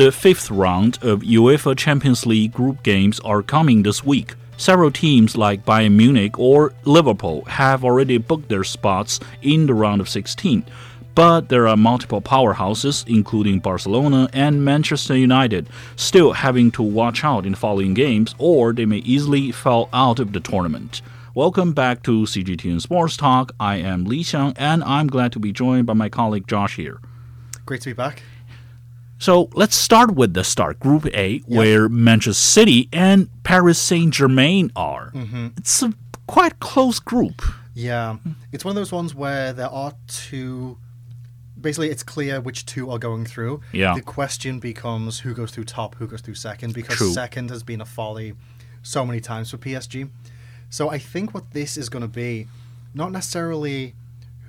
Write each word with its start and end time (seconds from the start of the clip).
The 0.00 0.10
fifth 0.10 0.50
round 0.50 0.98
of 1.02 1.20
UEFA 1.20 1.76
Champions 1.76 2.24
League 2.24 2.54
group 2.54 2.82
games 2.82 3.20
are 3.20 3.42
coming 3.42 3.82
this 3.82 4.02
week. 4.02 4.34
Several 4.56 4.90
teams 4.90 5.36
like 5.36 5.66
Bayern 5.66 5.92
Munich 5.92 6.38
or 6.38 6.72
Liverpool 6.86 7.44
have 7.44 7.84
already 7.84 8.16
booked 8.16 8.48
their 8.48 8.64
spots 8.64 9.20
in 9.42 9.66
the 9.66 9.74
round 9.74 10.00
of 10.00 10.08
16. 10.08 10.64
But 11.14 11.50
there 11.50 11.68
are 11.68 11.76
multiple 11.76 12.22
powerhouses, 12.22 13.06
including 13.14 13.60
Barcelona 13.60 14.30
and 14.32 14.64
Manchester 14.64 15.14
United, 15.14 15.68
still 15.96 16.32
having 16.32 16.70
to 16.70 16.82
watch 16.82 17.22
out 17.22 17.44
in 17.44 17.54
following 17.54 17.92
games, 17.92 18.34
or 18.38 18.72
they 18.72 18.86
may 18.86 19.00
easily 19.04 19.52
fall 19.52 19.90
out 19.92 20.18
of 20.18 20.32
the 20.32 20.40
tournament. 20.40 21.02
Welcome 21.34 21.74
back 21.74 22.02
to 22.04 22.22
CGTN 22.22 22.80
Sports 22.80 23.18
Talk. 23.18 23.52
I 23.60 23.76
am 23.76 24.06
Li 24.06 24.24
Xiang, 24.24 24.54
and 24.56 24.82
I'm 24.82 25.08
glad 25.08 25.30
to 25.32 25.38
be 25.38 25.52
joined 25.52 25.84
by 25.84 25.92
my 25.92 26.08
colleague 26.08 26.48
Josh 26.48 26.76
here. 26.76 27.02
Great 27.66 27.82
to 27.82 27.90
be 27.90 27.92
back. 27.92 28.22
So 29.20 29.50
let's 29.52 29.76
start 29.76 30.14
with 30.14 30.32
the 30.32 30.42
start, 30.42 30.80
Group 30.80 31.06
A, 31.14 31.40
where 31.40 31.90
Manchester 31.90 32.32
City 32.32 32.88
and 32.90 33.28
Paris 33.44 33.78
Saint 33.78 34.14
Germain 34.14 34.72
are. 34.74 35.10
Mm-hmm. 35.12 35.48
It's 35.58 35.82
a 35.82 35.92
quite 36.26 36.58
close 36.58 36.98
group. 36.98 37.42
Yeah, 37.74 38.16
it's 38.50 38.64
one 38.64 38.70
of 38.70 38.76
those 38.76 38.92
ones 38.92 39.14
where 39.14 39.52
there 39.52 39.68
are 39.68 39.92
two. 40.06 40.78
Basically, 41.60 41.90
it's 41.90 42.02
clear 42.02 42.40
which 42.40 42.64
two 42.64 42.90
are 42.90 42.98
going 42.98 43.26
through. 43.26 43.60
Yeah. 43.72 43.94
The 43.94 44.00
question 44.00 44.58
becomes 44.58 45.20
who 45.20 45.34
goes 45.34 45.50
through 45.50 45.64
top, 45.64 45.96
who 45.96 46.06
goes 46.06 46.22
through 46.22 46.36
second, 46.36 46.72
because 46.72 46.96
True. 46.96 47.12
second 47.12 47.50
has 47.50 47.62
been 47.62 47.82
a 47.82 47.84
folly 47.84 48.32
so 48.82 49.04
many 49.04 49.20
times 49.20 49.50
for 49.50 49.58
PSG. 49.58 50.08
So 50.70 50.88
I 50.88 50.96
think 50.96 51.34
what 51.34 51.50
this 51.50 51.76
is 51.76 51.90
going 51.90 52.02
to 52.02 52.08
be, 52.08 52.48
not 52.94 53.12
necessarily 53.12 53.94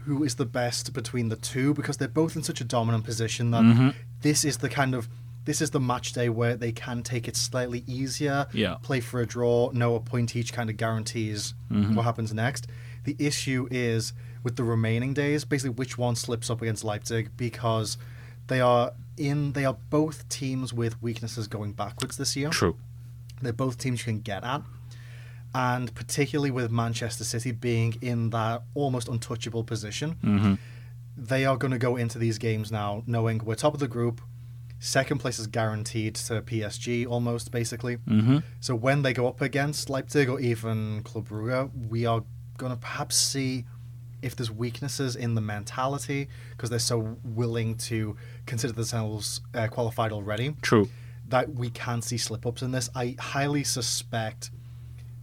who 0.06 0.24
is 0.24 0.36
the 0.36 0.46
best 0.46 0.94
between 0.94 1.30
the 1.30 1.36
two, 1.36 1.74
because 1.74 1.98
they're 1.98 2.08
both 2.08 2.36
in 2.36 2.44
such 2.44 2.62
a 2.62 2.64
dominant 2.64 3.04
position 3.04 3.52
that 3.52 3.64
Mm-hmm. 3.64 3.90
this 4.22 4.44
is 4.46 4.58
the 4.58 4.70
kind 4.70 4.94
of 4.96 5.08
this 5.46 5.60
is 5.60 5.72
the 5.72 5.80
match 5.80 6.14
day 6.14 6.30
where 6.30 6.56
they 6.56 6.72
can 6.72 7.02
take 7.02 7.28
it 7.28 7.36
slightly 7.36 7.84
easier, 7.88 8.46
Yeah. 8.54 8.76
play 8.84 9.00
for 9.00 9.22
a 9.22 9.26
draw, 9.26 9.72
no 9.74 9.96
a 9.96 10.00
point 10.00 10.36
each 10.36 10.54
kind 10.54 10.70
of 10.70 10.78
guarantees 10.78 11.54
Mm-hmm. 11.72 11.96
what 11.96 12.04
happens 12.06 12.32
next. 12.34 12.68
The 13.06 13.16
issue 13.18 13.68
is 13.72 14.14
with 14.44 14.56
the 14.56 14.64
remaining 14.64 15.14
days, 15.16 15.44
basically 15.46 15.72
which 15.72 15.98
one 15.98 16.16
slips 16.16 16.50
up 16.52 16.62
against 16.62 16.84
Leipzig 16.84 17.32
because 17.38 17.98
they 18.48 18.62
are 18.62 18.92
in 19.18 19.54
they 19.54 19.66
are 19.66 19.78
both 19.90 20.28
teams 20.30 20.74
with 20.74 21.02
weaknesses 21.02 21.48
going 21.48 21.74
backwards 21.74 22.18
this 22.18 22.36
year. 22.36 22.50
True. 22.50 22.76
They're 23.42 23.52
both 23.54 23.78
teams 23.80 24.02
you 24.02 24.06
can 24.06 24.20
get 24.22 24.44
at. 24.44 24.62
And 25.54 25.94
particularly 25.94 26.52
with 26.52 26.72
Manchester 26.72 27.24
City 27.24 27.52
being 27.52 27.98
in 28.02 28.30
that 28.30 28.64
almost 28.74 29.08
untouchable 29.10 29.64
position, 29.64 30.16
Mm-hmm. 30.24 30.54
they 31.18 31.46
are 31.46 31.58
going 31.58 31.72
to 31.72 31.78
go 31.78 31.98
into 31.98 32.18
these 32.18 32.38
games 32.38 32.72
now 32.72 33.04
knowing 33.06 33.40
we're 33.44 33.56
top 33.56 33.74
of 33.74 33.80
the 33.80 33.88
group. 33.88 34.22
Second 34.80 35.20
place 35.20 35.38
is 35.38 35.46
guaranteed 35.48 36.16
to 36.16 36.42
PSG 36.42 37.06
almost, 37.08 37.52
basically. 37.52 37.98
Mm-hmm. 37.98 38.38
So 38.62 38.74
when 38.76 39.04
they 39.04 39.14
go 39.14 39.28
up 39.28 39.40
against 39.42 39.90
Leipzig 39.90 40.28
or 40.30 40.40
even 40.40 41.04
Club 41.04 41.28
Brugge, 41.30 41.70
we 41.90 42.06
are 42.06 42.24
going 42.58 42.72
to 42.72 42.78
perhaps 42.78 43.16
see 43.16 43.66
if 44.24 44.36
there's 44.36 44.50
weaknesses 44.52 45.16
in 45.16 45.36
the 45.36 45.42
mentality 45.42 46.30
because 46.52 46.70
they're 46.70 46.80
so 46.80 47.18
willing 47.24 47.76
to 47.76 48.16
consider 48.46 48.74
themselves 48.74 49.42
uh, 49.54 49.68
qualified 49.68 50.12
already 50.12 50.56
True. 50.62 50.88
that 51.28 51.54
we 51.54 51.70
can 51.72 52.02
see 52.02 52.18
slip 52.18 52.46
ups 52.46 52.62
in 52.62 52.72
this. 52.72 52.90
I 52.96 53.16
highly 53.20 53.64
suspect 53.64 54.50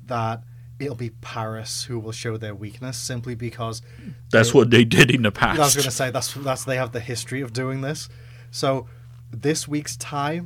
that 0.08 0.42
it'll 0.78 0.94
be 0.94 1.10
Paris 1.10 1.84
who 1.84 1.98
will 1.98 2.12
show 2.12 2.36
their 2.36 2.54
weakness 2.54 2.96
simply 2.98 3.34
because 3.34 3.82
That's 4.30 4.52
they- 4.52 4.58
what 4.58 4.70
they 4.70 4.84
did 4.84 5.10
in 5.10 5.22
the 5.22 5.32
past. 5.32 5.58
I 5.58 5.64
was 5.64 5.74
going 5.74 5.84
to 5.84 5.90
say 5.90 6.10
that's 6.10 6.32
that's 6.34 6.64
they 6.64 6.76
have 6.76 6.92
the 6.92 7.00
history 7.00 7.40
of 7.40 7.52
doing 7.52 7.80
this. 7.80 8.08
So 8.50 8.86
this 9.30 9.66
week's 9.66 9.96
tie, 9.96 10.42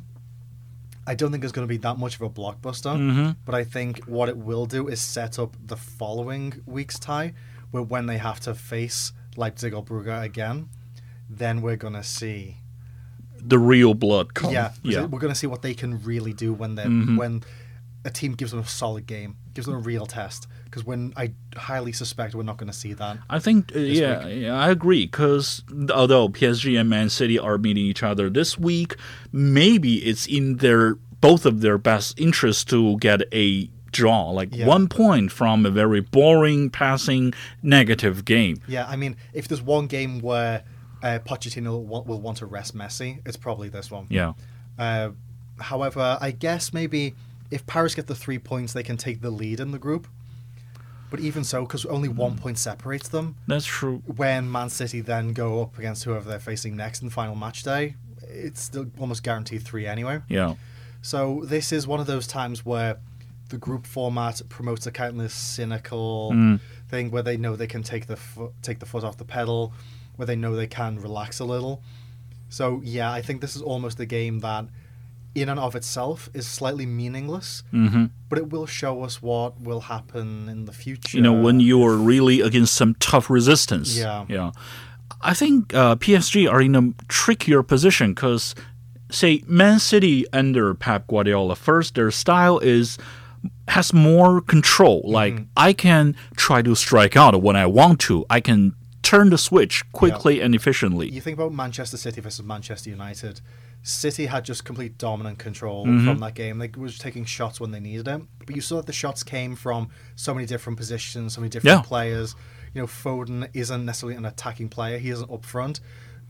I 1.07 1.15
don't 1.15 1.33
think 1.33 1.45
is 1.45 1.53
going 1.53 1.67
to 1.67 1.73
be 1.73 1.79
that 1.79 1.99
much 1.99 2.15
of 2.17 2.23
a 2.23 2.31
blockbuster. 2.31 2.97
Mm-hmm. 2.97 3.31
But 3.45 3.55
I 3.55 3.65
think 3.65 4.05
what 4.05 4.29
it 4.29 4.37
will 4.37 4.67
do 4.67 4.89
is 4.89 5.01
set 5.01 5.39
up 5.39 5.57
the 5.65 5.77
following 5.77 6.63
week's 6.67 6.99
tie, 6.99 7.35
where 7.71 7.83
when 7.83 8.07
they 8.07 8.19
have 8.19 8.41
to 8.41 8.55
face 8.55 9.13
Leipzig 9.37 9.75
or 9.75 9.85
Brugge 9.85 10.23
again, 10.23 10.69
then 11.29 11.61
we're 11.63 11.77
going 11.77 11.95
to 11.95 12.03
see. 12.05 12.57
the 13.45 13.59
real 13.59 13.93
blood 13.95 14.35
come. 14.35 14.53
Yeah, 14.53 14.71
yeah. 14.85 15.05
we're 15.05 15.19
going 15.19 15.33
to 15.33 15.39
see 15.39 15.49
what 15.49 15.63
they 15.63 15.75
can 15.75 16.01
really 16.05 16.33
do 16.33 16.53
when 16.53 16.77
they 16.77 16.85
Mhm. 16.85 17.17
when 17.17 17.43
a 18.05 18.11
team 18.11 18.35
gives 18.35 18.53
them 18.53 18.61
a 18.61 18.67
solid 18.67 19.05
game, 19.05 19.37
gives 19.55 19.67
them 19.67 19.77
a 19.77 19.79
real 19.79 20.07
test. 20.07 20.49
Because 20.65 20.85
when 20.85 21.13
I 21.17 21.33
highly 21.57 21.93
suspect 21.93 22.35
we're 22.35 22.43
not 22.43 22.57
going 22.57 22.71
to 22.71 22.77
see 22.77 22.93
that. 22.95 23.19
I 23.29 23.39
think, 23.39 23.75
uh, 23.77 23.79
yeah, 23.79 24.27
yeah, 24.27 24.55
I 24.55 24.71
agree. 24.71 25.07
Because 25.07 25.63
although 25.93 26.29
PSG 26.29 26.79
and 26.81 26.89
Man 26.89 27.09
City 27.11 27.39
are 27.39 27.59
meeting 27.59 27.85
each 27.85 28.03
other 28.03 28.31
this 28.31 28.59
week, 28.59 28.97
maybe 29.31 29.97
it's 29.99 30.27
in 30.27 30.57
their 30.59 30.95
both 31.21 31.47
of 31.47 31.61
their 31.61 31.79
best 31.79 32.19
interests 32.19 32.65
to 32.65 32.97
get 32.99 33.23
a 33.33 33.69
draw, 33.93 34.31
like 34.31 34.49
Yeah. 34.55 34.67
one 34.67 34.89
point 34.89 35.31
from 35.31 35.65
a 35.67 35.71
very 35.71 36.01
boring, 36.01 36.71
passing, 36.71 37.33
negative 37.63 38.25
game. 38.25 38.57
Yeah, 38.67 38.87
I 38.89 38.97
mean, 38.97 39.17
if 39.33 39.47
there's 39.49 39.63
one 39.63 39.87
game 39.87 40.21
where 40.21 40.65
uh, 41.03 41.19
Pochettino 41.25 41.67
will 41.71 41.85
want, 41.85 42.07
will 42.07 42.21
want 42.21 42.39
to 42.39 42.47
rest 42.47 42.77
Messi, 42.77 43.21
it's 43.27 43.37
probably 43.37 43.69
this 43.69 43.91
one. 43.91 44.07
Yeah, 44.09 44.33
Uh, 44.79 45.11
however, 45.61 46.19
I 46.21 46.31
guess 46.31 46.73
maybe 46.73 47.15
if 47.53 47.67
Paris 47.67 47.95
get 47.95 48.07
the 48.07 48.15
three 48.15 48.39
points, 48.39 48.73
they 48.73 48.83
can 48.83 48.97
take 48.97 49.21
the 49.21 49.31
lead 49.31 49.61
in 49.61 49.71
the 49.71 49.79
group. 49.79 50.07
But 51.11 51.21
even 51.21 51.45
so, 51.45 51.63
because 51.67 51.85
only 51.87 52.09
one 52.09 52.39
point 52.39 52.57
separates 52.59 53.09
them, 53.09 53.37
that's 53.47 53.67
true. 53.67 54.03
when 54.17 54.51
Man 54.51 54.71
City 54.71 55.01
then 55.03 55.35
go 55.35 55.61
up 55.63 55.79
against 55.79 56.05
whoever 56.05 56.29
they're 56.29 56.39
facing 56.41 56.75
next 56.75 57.03
in 57.03 57.09
the 57.09 57.13
final 57.15 57.35
match 57.35 57.63
day, 57.63 57.97
it's 58.23 58.63
still 58.63 58.87
almost 58.99 59.23
guaranteed 59.23 59.63
three 59.63 59.87
anyway. 59.87 60.21
Yeah, 60.29 60.55
So 61.03 61.43
this 61.45 61.71
is 61.71 61.87
one 61.87 62.01
of 62.01 62.07
those 62.07 62.27
times 62.27 62.65
where 62.65 62.97
the 63.51 63.59
group 63.59 63.87
format 63.87 64.41
promotes 64.49 64.87
a 64.87 64.91
kind 64.91 65.21
of 65.21 65.31
cynical 65.31 66.31
Mm. 66.33 66.61
thing 66.89 67.11
where 67.11 67.23
they 67.23 67.37
know 67.37 67.57
they 67.57 67.67
can 67.67 67.83
take 67.83 68.07
the 68.07 68.17
fo- 68.17 68.55
take 68.63 68.79
the 68.79 68.87
foot 68.87 69.05
off 69.05 69.19
the 69.19 69.27
pedal, 69.27 69.75
where 70.17 70.25
they 70.25 70.37
know 70.37 70.57
they 70.57 70.67
can 70.67 70.99
relax 70.99 71.41
a 71.41 71.45
little. 71.45 71.83
So 72.49 72.81
yeah, 72.85 73.13
I 73.13 73.21
think 73.21 73.43
this 73.43 73.55
is 73.55 73.61
almost 73.61 74.01
a 74.01 74.07
game 74.07 74.41
that, 74.41 74.65
in 75.35 75.49
and 75.49 75.59
of 75.59 75.75
itself, 75.75 76.29
is 76.35 76.47
slightly 76.47 76.87
meaningless, 76.87 77.63
hmm 77.71 78.07
but 78.29 78.39
it 78.39 78.49
will 78.51 78.65
show 78.67 79.03
us 79.03 79.21
what 79.21 79.61
will 79.61 79.81
happen 79.81 80.49
in 80.49 80.65
the 80.65 80.73
future. 80.73 81.19
you 81.19 81.23
know, 81.23 81.35
when 81.35 81.61
you 81.61 81.85
are 81.85 81.97
really 81.97 82.41
against 82.41 82.75
some 82.75 82.95
tough 82.95 83.29
resistance. 83.29 83.95
Yeah. 83.99 84.25
yeah. 84.27 84.53
I 85.21 85.35
think 85.35 85.75
uh, 85.75 85.97
PSG 85.97 86.51
are 86.51 86.63
in 86.63 86.75
a 86.75 86.93
trickier 87.09 87.63
position 87.63 88.15
because, 88.15 88.55
say, 89.11 89.43
Man 89.47 89.79
City 89.79 90.25
under 90.33 90.73
Pep 90.75 91.07
Guardiola. 91.09 91.57
First, 91.57 91.95
their 91.95 92.11
style 92.11 92.59
is 92.59 92.97
has 93.69 93.93
more 93.93 94.41
control. 94.41 95.03
Like 95.05 95.43
I 95.57 95.73
can 95.73 96.17
try 96.37 96.63
to 96.63 96.75
strike 96.75 97.17
out 97.17 97.41
when 97.43 97.57
I 97.57 97.67
want 97.67 98.01
to. 98.01 98.25
I 98.31 98.41
can 98.41 98.75
turn 99.03 99.31
the 99.31 99.39
switch 99.39 99.85
quickly 99.93 100.41
and 100.41 100.55
efficiently. 100.55 101.11
you 101.11 101.21
think 101.21 101.37
about 101.39 101.53
Manchester 101.53 101.97
City 101.97 102.21
versus 102.21 102.45
Manchester 102.45 102.89
United. 102.91 103.41
City 103.83 104.27
had 104.27 104.45
just 104.45 104.65
complete 104.65 104.97
dominant 104.97 105.39
control 105.39 105.87
Mm-hmm. 105.87 106.07
from 106.07 106.19
that 106.19 106.35
game. 106.35 106.59
They 106.59 106.71
were 106.77 106.89
taking 106.91 107.25
shots 107.25 107.61
when 107.61 107.73
they 107.73 107.81
needed 107.81 108.07
it. 108.09 108.23
But 108.47 108.55
you 108.55 108.63
saw 108.63 108.77
that 108.77 108.87
the 108.87 108.93
shots 108.93 109.23
came 109.23 109.57
from 109.57 109.89
so 110.15 110.33
many 110.35 110.47
different 110.47 110.79
positions, 110.79 111.35
so 111.35 111.41
many 111.41 111.51
different 111.51 111.79
Yeah. 111.79 111.83
players. 111.83 112.37
You 112.75 112.83
know, 112.83 112.87
Foden 112.87 113.49
isn't 113.55 113.85
necessarily 113.85 114.17
an 114.17 114.25
attacking 114.25 114.69
player. 114.69 114.99
He 114.99 115.11
isn't 115.11 115.31
up 115.31 115.45
front, 115.45 115.81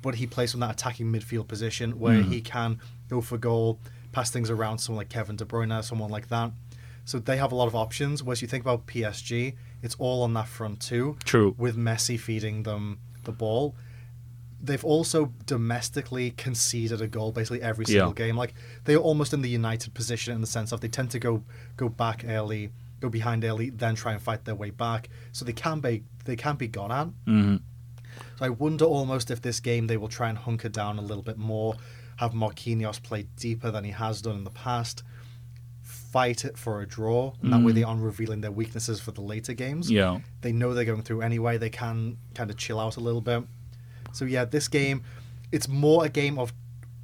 but 0.01 0.15
he 0.17 0.27
plays 0.27 0.51
from 0.53 0.61
that 0.61 0.71
attacking 0.73 1.13
midfield 1.13 1.47
position 1.47 1.99
where 1.99 2.21
Mm-hmm. 2.21 2.31
he 2.31 2.41
can 2.41 2.81
go 3.09 3.21
for 3.21 3.37
goal, 3.37 3.79
pass 4.13 4.31
things 4.31 4.49
around 4.51 4.79
someone 4.79 4.99
like 5.01 5.11
Kevin 5.11 5.37
De 5.37 5.45
Bruyne, 5.45 5.85
someone 5.85 6.11
like 6.11 6.29
that. 6.29 6.53
So 7.05 7.19
they 7.19 7.37
have 7.37 7.53
a 7.53 7.55
lot 7.55 7.67
of 7.67 7.75
options. 7.75 8.23
Whereas 8.23 8.41
you 8.43 8.49
think 8.49 8.63
about 8.65 8.87
PSG, 8.87 9.55
it's 9.83 9.97
all 9.99 10.23
on 10.23 10.33
that 10.35 10.49
front 10.49 10.81
too 10.81 11.17
True. 11.25 11.55
with 11.59 11.77
Messi 11.77 12.19
feeding 12.19 12.63
them 12.63 13.01
the 13.25 13.33
ball. 13.33 13.75
They've 14.65 14.85
also 14.85 15.33
domestically 15.47 16.31
conceded 16.31 17.01
a 17.03 17.09
goal 17.09 17.33
basically 17.33 17.63
every 17.63 17.85
single 17.87 18.11
Yeah. 18.11 18.27
game. 18.27 18.37
Like 18.37 18.55
they're 18.85 18.97
almost 18.97 19.33
in 19.35 19.43
the 19.43 19.51
United 19.51 19.93
position 19.95 20.35
in 20.35 20.41
the 20.41 20.47
sense 20.47 20.71
of 20.73 20.81
they 20.81 20.89
tend 20.89 21.11
to 21.11 21.19
go 21.19 21.43
go 21.77 21.89
back 21.89 22.25
early, 22.27 22.71
go 23.01 23.09
behind 23.09 23.45
early, 23.45 23.71
then 23.71 23.95
try 23.97 24.13
and 24.13 24.23
fight 24.23 24.45
their 24.45 24.55
way 24.55 24.71
back. 24.71 25.09
So 25.33 25.45
they 25.45 25.53
can 25.53 25.81
be 25.81 26.05
they 26.25 26.37
can 26.37 26.57
be 26.57 26.69
gone 26.69 26.93
at. 26.93 27.09
hmm 27.27 27.57
So 28.39 28.45
I 28.45 28.51
wonder 28.51 28.85
almost 28.85 29.31
if 29.31 29.41
this 29.43 29.59
game 29.61 29.89
they 29.89 29.97
will 29.97 30.09
try 30.09 30.29
and 30.29 30.39
hunker 30.39 30.69
down 30.69 30.99
a 30.99 31.03
little 31.03 31.25
bit 31.25 31.39
more, 31.39 31.75
have 32.19 32.33
Marquinhos 32.33 33.03
play 33.03 33.27
deeper 33.37 33.71
than 33.73 33.83
he 33.85 33.91
has 33.91 34.23
done 34.23 34.37
in 34.37 34.45
the 34.45 34.51
past, 34.51 35.03
fight 35.83 36.45
it 36.45 36.57
for 36.57 36.81
a 36.81 36.87
draw, 36.87 37.33
and 37.43 37.53
that 37.53 37.63
way 37.63 37.73
they 37.73 37.83
aren't 37.83 38.03
revealing 38.03 38.43
their 38.43 38.51
weaknesses 38.53 39.01
for 39.01 39.11
the 39.13 39.21
later 39.23 39.55
games 39.55 39.91
Yeah. 39.91 40.21
they 40.43 40.53
know 40.53 40.75
they're 40.75 40.85
going 40.85 41.03
through 41.03 41.23
anyway. 41.23 41.59
They 41.59 41.71
can 41.71 42.19
kind 42.35 42.51
of 42.51 42.57
chill 42.57 42.79
out 42.79 42.97
a 42.97 43.01
little 43.01 43.21
bit. 43.23 43.43
So 44.13 44.25
yeah, 44.25 44.45
this 44.45 44.69
game, 44.69 45.03
it's 45.51 45.69
more 45.69 46.05
a 46.05 46.09
game 46.09 46.39
of 46.39 46.53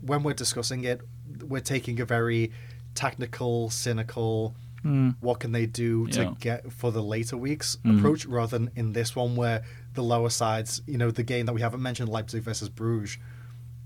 when 0.00 0.22
we're 0.22 0.34
discussing 0.34 0.84
it, 0.84 1.00
we're 1.42 1.60
taking 1.60 2.00
a 2.00 2.04
very 2.04 2.52
technical, 2.94 3.70
cynical. 3.70 4.54
Mm. 4.84 5.16
What 5.20 5.40
can 5.40 5.52
they 5.52 5.66
do 5.66 6.06
to 6.08 6.22
Yeah. 6.22 6.34
get 6.38 6.72
for 6.72 6.92
the 6.92 7.02
later 7.02 7.36
weeks 7.36 7.76
Mhm. 7.84 7.98
approach 7.98 8.26
rather 8.26 8.58
than 8.58 8.70
in 8.76 8.92
this 8.92 9.16
one 9.16 9.34
where 9.36 9.62
the 9.94 10.02
lower 10.02 10.30
sides, 10.30 10.82
you 10.86 10.96
know, 10.98 11.10
the 11.10 11.24
game 11.24 11.46
that 11.46 11.52
we 11.52 11.60
haven't 11.60 11.82
mentioned, 11.82 12.08
Leipzig 12.08 12.42
versus 12.42 12.68
Bruges, 12.68 13.18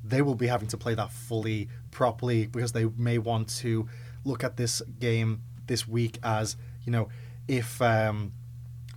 they 0.04 0.20
will 0.20 0.34
be 0.34 0.48
having 0.48 0.68
to 0.68 0.76
play 0.76 0.94
that 0.94 1.10
fully 1.12 1.68
properly 1.90 2.46
because 2.46 2.72
they 2.72 2.84
may 2.96 3.18
want 3.18 3.48
to 3.48 3.88
look 4.24 4.44
at 4.44 4.56
this 4.56 4.82
game 5.00 5.40
this 5.66 5.86
week 5.88 6.18
as 6.22 6.56
you 6.84 6.90
know 6.92 7.08
if 7.48 7.80
um, 7.80 8.32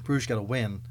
Bruges 0.03 0.25
get 0.27 0.37
a 0.37 0.41
win 0.41 0.81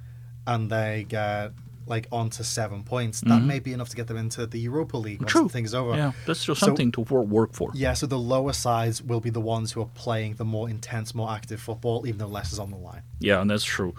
and 0.46 0.70
they 0.70 1.04
get 1.08 1.52
like 1.86 2.06
on 2.12 2.30
to 2.30 2.44
seven 2.44 2.82
points, 2.82 3.20
that 3.22 3.42
may 3.42 3.58
be 3.58 3.72
enough 3.72 3.88
to 3.90 3.96
get 3.96 4.06
them 4.06 4.16
into 4.16 4.46
the 4.46 4.58
Europa 4.58 4.96
League 4.96 5.20
once 5.20 5.32
True. 5.32 5.42
the 5.44 5.48
thing 5.50 5.64
is 5.64 5.74
over. 5.74 5.96
Yeah, 5.96 6.12
that's 6.26 6.44
just 6.44 6.60
So- 6.60 6.66
something 6.66 6.92
to 6.92 7.00
work 7.00 7.52
for. 7.52 7.70
Yeah, 7.74 7.92
so 7.94 8.06
the 8.06 8.18
lower 8.18 8.52
sides 8.52 9.02
will 9.02 9.20
be 9.20 9.30
the 9.30 9.40
ones 9.40 9.72
who 9.72 9.80
are 9.82 9.90
playing 9.94 10.34
the 10.34 10.44
more 10.44 10.68
intense, 10.70 11.14
more 11.14 11.30
active 11.32 11.60
football, 11.60 12.06
even 12.06 12.18
though 12.18 12.26
less 12.26 12.52
is 12.52 12.58
on 12.58 12.70
the 12.70 12.76
line. 12.76 13.02
Yeah, 13.20 13.40
and 13.40 13.50
that's 13.50 13.64
true. 13.64 13.94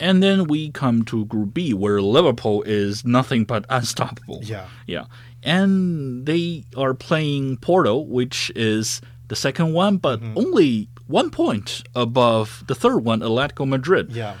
And 0.00 0.22
then 0.22 0.44
we 0.44 0.70
come 0.70 1.04
to 1.06 1.24
Group 1.24 1.54
B, 1.54 1.74
where 1.74 2.00
Liverpool 2.00 2.62
is 2.62 3.04
nothing 3.04 3.44
but 3.44 3.64
unstoppable. 3.70 4.40
Yeah. 4.44 4.66
Yeah. 4.86 5.04
And 5.42 6.24
they 6.26 6.64
are 6.76 6.94
playing 6.94 7.56
Porto, 7.58 7.96
which 7.98 8.52
is 8.54 9.00
the 9.28 9.36
second 9.36 9.72
one, 9.72 9.96
but 9.96 10.20
Mm-hmm. 10.20 10.38
only 10.38 10.88
one 11.06 11.30
point 11.30 11.82
above 11.94 12.64
the 12.66 12.74
third 12.74 12.98
one, 13.04 13.20
Atletico 13.20 13.66
Madrid. 13.66 14.12
Yeah. 14.12 14.36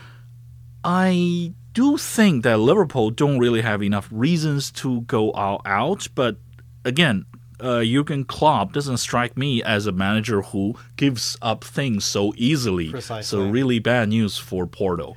I 0.84 1.52
do 1.72 1.96
think 1.96 2.42
that 2.44 2.58
Liverpool 2.58 3.10
don't 3.10 3.38
really 3.38 3.60
have 3.60 3.82
enough 3.82 4.08
reasons 4.10 4.70
to 4.72 5.02
go 5.02 5.30
all 5.32 5.60
out, 5.64 6.08
but 6.14 6.36
again, 6.84 7.26
uh, 7.60 7.82
Jurgen 7.82 8.24
Klopp 8.24 8.72
doesn't 8.72 8.98
strike 8.98 9.36
me 9.36 9.62
as 9.62 9.86
a 9.86 9.92
manager 9.92 10.42
who 10.42 10.74
gives 10.96 11.36
up 11.42 11.64
things 11.64 12.04
so 12.04 12.32
easily. 12.36 12.90
Precisely. 12.90 13.24
So 13.24 13.48
really 13.48 13.78
bad 13.80 14.08
news 14.10 14.38
for 14.38 14.66
Porto. 14.66 15.16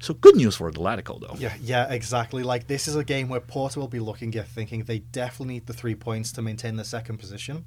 So 0.00 0.14
good 0.14 0.36
news 0.36 0.56
for 0.56 0.70
Atletico 0.70 1.20
though. 1.20 1.34
Yeah, 1.38 1.52
yeah, 1.62 1.92
exactly. 1.92 2.42
Like 2.42 2.66
this 2.68 2.88
is 2.88 2.96
a 2.96 3.04
game 3.04 3.28
where 3.28 3.40
Porto 3.40 3.80
will 3.80 3.88
be 3.88 4.00
looking 4.00 4.34
at 4.36 4.48
thinking 4.48 4.84
they 4.84 5.00
definitely 5.00 5.54
need 5.54 5.66
the 5.66 5.74
three 5.74 5.94
points 5.94 6.32
to 6.32 6.42
maintain 6.42 6.76
their 6.76 6.84
second 6.84 7.18
position, 7.18 7.64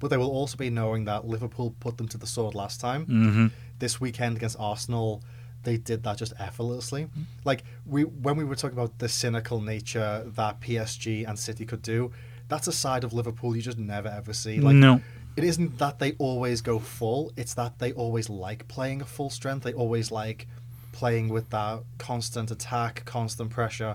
but 0.00 0.08
they 0.08 0.16
will 0.16 0.30
also 0.30 0.56
be 0.56 0.70
knowing 0.70 1.04
that 1.04 1.26
Liverpool 1.26 1.76
put 1.80 1.96
them 1.98 2.08
to 2.08 2.18
the 2.18 2.26
sword 2.26 2.54
last 2.54 2.80
time. 2.80 3.04
hmm 3.04 3.46
This 3.78 4.00
weekend 4.00 4.36
against 4.36 4.56
Arsenal, 4.58 5.22
they 5.62 5.76
did 5.76 6.02
that 6.04 6.16
just 6.18 6.32
effortlessly. 6.38 7.08
Like 7.44 7.64
we 7.86 8.02
when 8.04 8.36
we 8.36 8.44
were 8.44 8.54
talking 8.56 8.78
about 8.78 8.98
the 8.98 9.08
cynical 9.08 9.60
nature 9.60 10.24
that 10.34 10.60
PSG 10.60 11.28
and 11.28 11.38
City 11.38 11.64
could 11.66 11.82
do, 11.82 12.12
that's 12.48 12.66
a 12.66 12.72
side 12.72 13.04
of 13.04 13.12
Liverpool 13.12 13.54
you 13.56 13.62
just 13.62 13.78
never 13.78 14.08
ever 14.08 14.32
see. 14.32 14.60
Like 14.60 14.76
no. 14.76 15.00
it 15.36 15.44
isn't 15.44 15.78
that 15.78 15.98
they 15.98 16.12
always 16.18 16.60
go 16.60 16.78
full 16.78 17.32
it's 17.36 17.54
that 17.54 17.78
they 17.78 17.92
always 17.92 18.28
like 18.28 18.66
playing 18.68 19.00
at 19.00 19.08
full 19.08 19.30
strength 19.30 19.62
they 19.62 19.72
always 19.72 20.10
like 20.10 20.46
playing 20.92 21.28
with 21.28 21.48
that 21.50 21.82
constant 21.98 22.50
attack 22.50 23.04
constant 23.04 23.48
pressure 23.50 23.94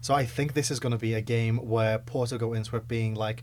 so 0.00 0.14
i 0.14 0.24
think 0.24 0.52
this 0.52 0.70
is 0.70 0.78
going 0.78 0.92
to 0.92 0.98
be 0.98 1.14
a 1.14 1.20
game 1.20 1.56
where 1.56 1.98
porto 1.98 2.36
go 2.36 2.52
into 2.52 2.76
it 2.76 2.86
being 2.86 3.14
like 3.14 3.42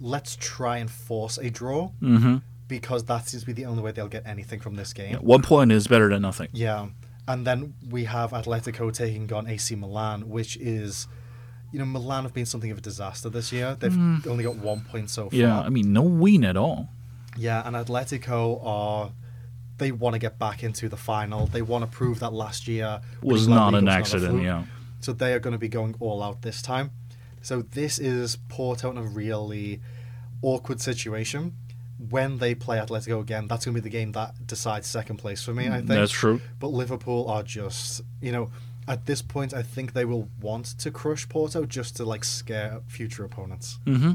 let's 0.00 0.36
try 0.36 0.76
and 0.78 0.90
force 0.90 1.38
a 1.38 1.48
draw 1.50 1.88
hmm 2.00 2.36
because 2.68 3.04
that 3.04 3.28
seems 3.28 3.42
to 3.42 3.46
be 3.46 3.52
the 3.52 3.66
only 3.66 3.82
way 3.82 3.92
they'll 3.92 4.08
get 4.08 4.26
anything 4.26 4.60
from 4.60 4.74
this 4.74 4.92
game 4.92 5.16
One 5.16 5.42
point 5.42 5.72
is 5.72 5.86
better 5.86 6.08
than 6.08 6.22
nothing. 6.22 6.48
yeah. 6.52 6.88
And 7.26 7.46
then 7.46 7.72
we 7.88 8.04
have 8.04 8.32
Atletico 8.32 8.92
taking 8.92 9.32
on 9.32 9.46
AC 9.48 9.74
Milan, 9.76 10.28
which 10.28 10.58
is, 10.58 11.08
you 11.72 11.78
know, 11.78 11.86
Milan 11.86 12.24
have 12.24 12.34
been 12.34 12.44
something 12.44 12.70
of 12.70 12.76
a 12.76 12.82
disaster 12.82 13.30
this 13.30 13.50
year. 13.50 13.78
They've 13.80 13.90
mm. 13.90 14.26
only 14.26 14.44
got 14.44 14.56
one 14.56 14.82
point 14.82 15.08
so 15.08 15.30
far. 15.30 15.38
Yeah, 15.38 15.58
I 15.60 15.70
mean 15.70 15.94
no 15.94 16.02
win 16.02 16.44
at 16.44 16.58
all. 16.58 16.90
Yeah, 17.36 17.66
and 17.66 17.76
Atletico 17.76 18.60
are 18.62 19.12
they 19.78 19.90
want 19.90 20.12
to 20.14 20.18
get 20.18 20.38
back 20.38 20.62
into 20.62 20.88
the 20.88 20.98
final. 20.98 21.46
They 21.46 21.62
want 21.62 21.84
to 21.84 21.90
prove 21.90 22.20
that 22.20 22.32
last 22.32 22.68
year 22.68 23.00
Was 23.22 23.48
not 23.48 23.74
an 23.74 23.88
accident, 23.88 24.32
fluke. 24.32 24.44
yeah. 24.44 24.64
So 25.00 25.12
they 25.12 25.32
are 25.32 25.38
going 25.38 25.52
to 25.52 25.58
be 25.58 25.68
going 25.68 25.94
all 26.00 26.22
out 26.22 26.42
this 26.42 26.62
time. 26.62 26.90
So 27.42 27.62
this 27.62 27.98
is 27.98 28.36
Porto 28.48 28.90
in 28.90 28.98
a 28.98 29.02
really 29.02 29.80
awkward 30.42 30.80
situation. 30.80 31.54
When 32.10 32.38
they 32.38 32.54
play 32.54 32.78
Atletico 32.78 33.20
again, 33.20 33.46
that's 33.46 33.64
going 33.64 33.74
to 33.76 33.80
be 33.80 33.88
the 33.88 33.96
game 33.96 34.12
that 34.12 34.46
decides 34.46 34.86
second 34.88 35.18
place 35.18 35.42
for 35.44 35.54
me. 35.54 35.68
I 35.68 35.76
think 35.76 35.86
That's 35.86 36.10
true. 36.12 36.40
But 36.58 36.68
Liverpool 36.68 37.28
are 37.28 37.42
just, 37.44 38.02
you 38.20 38.32
know, 38.32 38.50
at 38.86 39.06
this 39.06 39.22
point, 39.22 39.54
I 39.54 39.62
think 39.62 39.92
they 39.94 40.04
will 40.04 40.28
want 40.40 40.66
to 40.80 40.90
crush 40.90 41.26
Porto 41.28 41.64
just 41.64 41.96
to 41.96 42.04
like 42.04 42.22
scare 42.24 42.80
future 42.88 43.24
opponents. 43.24 43.78
hmm 43.86 44.12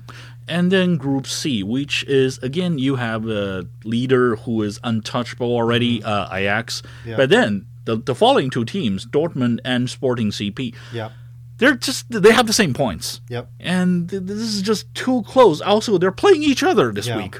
And 0.47 0.71
then 0.71 0.97
Group 0.97 1.25
C, 1.25 1.63
which 1.63 2.03
is 2.03 2.37
again 2.39 2.77
you 2.77 2.95
have 2.97 3.25
a 3.27 3.65
leader 3.83 4.35
who 4.35 4.61
is 4.61 4.79
untouchable 4.83 5.47
already, 5.51 6.03
uh, 6.03 6.27
Ajax. 6.35 6.81
Mm-hmm. 6.81 7.09
Yeah. 7.09 7.15
But 7.17 7.29
then 7.31 7.65
the 7.85 7.95
the 7.95 8.13
following 8.13 8.49
two 8.51 8.65
teams, 8.65 9.05
Dortmund 9.07 9.59
and 9.65 9.89
Sporting 9.89 10.29
CP, 10.31 10.75
Yep. 10.93 11.11
they're 11.57 11.75
just 11.75 12.05
they 12.11 12.31
have 12.33 12.45
the 12.45 12.53
same 12.53 12.73
points, 12.75 13.21
Yep. 13.29 13.49
and 13.59 14.07
th- 14.09 14.21
this 14.23 14.37
is 14.39 14.61
just 14.61 14.93
too 14.93 15.23
close. 15.23 15.61
Also, 15.61 15.97
they're 15.97 16.11
playing 16.11 16.43
each 16.43 16.61
other 16.61 16.91
this 16.91 17.07
Yeah. 17.07 17.17
week. 17.17 17.39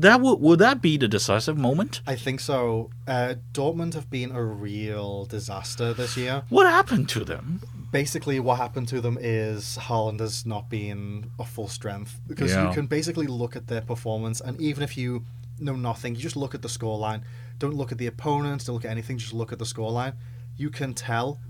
That 0.00 0.20
would 0.20 0.38
would 0.40 0.60
that 0.60 0.80
be 0.80 0.96
the 0.96 1.08
decisive 1.08 1.58
moment? 1.58 2.02
I 2.06 2.14
think 2.14 2.38
so. 2.40 2.90
Uh, 3.06 3.34
Dortmund 3.52 3.94
have 3.94 4.08
been 4.08 4.30
a 4.30 4.42
real 4.42 5.24
disaster 5.24 5.92
this 5.92 6.16
year. 6.16 6.42
What 6.50 6.66
happened 6.66 7.08
to 7.10 7.24
them? 7.24 7.60
Basically, 7.90 8.38
what 8.38 8.58
happened 8.58 8.86
to 8.88 9.00
them 9.00 9.18
is 9.20 9.76
Haaland 9.80 10.20
has 10.20 10.46
not 10.46 10.68
been 10.68 11.30
a 11.38 11.44
full 11.44 11.68
strength 11.68 12.20
because 12.28 12.52
Yeah. 12.52 12.68
you 12.68 12.74
can 12.74 12.86
basically 12.86 13.26
look 13.26 13.56
at 13.56 13.66
their 13.66 13.80
performance, 13.80 14.40
and 14.40 14.60
even 14.60 14.82
if 14.84 14.96
you 14.96 15.24
know 15.58 15.74
nothing, 15.74 16.14
you 16.14 16.20
just 16.20 16.36
look 16.36 16.54
at 16.54 16.62
the 16.62 16.68
scoreline. 16.68 17.22
Don't 17.58 17.74
look 17.74 17.90
at 17.90 17.98
the 17.98 18.06
opponents. 18.06 18.66
Don't 18.66 18.74
look 18.76 18.84
at 18.84 18.92
anything. 18.92 19.18
Just 19.18 19.34
look 19.34 19.52
at 19.52 19.58
the 19.58 19.64
scoreline. 19.64 20.14
You 20.56 20.70
can 20.70 20.94
tell 20.94 21.40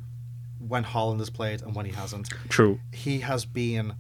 when 0.59 0.85
Haaland 0.85 1.19
has 1.19 1.29
played 1.29 1.61
and 1.61 1.75
when 1.75 1.85
he 1.87 1.93
hasn't. 1.93 2.29
True. 2.49 2.81
He 2.93 3.21
has 3.21 3.45
been 3.45 3.95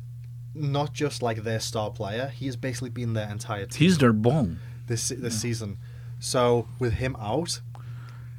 not 0.60 0.92
just 0.92 1.22
like 1.22 1.42
their 1.44 1.60
star 1.60 1.90
player. 1.90 2.28
He 2.34 2.46
has 2.46 2.56
basically 2.56 2.90
been 2.90 3.12
their 3.14 3.28
entire 3.30 3.66
team 3.66 3.78
He's 3.86 3.98
their 3.98 4.12
bone. 4.12 4.58
this 4.86 5.08
this 5.08 5.40
season. 5.40 5.78
So 6.20 6.66
with 6.78 6.94
him 6.94 7.16
out, 7.20 7.60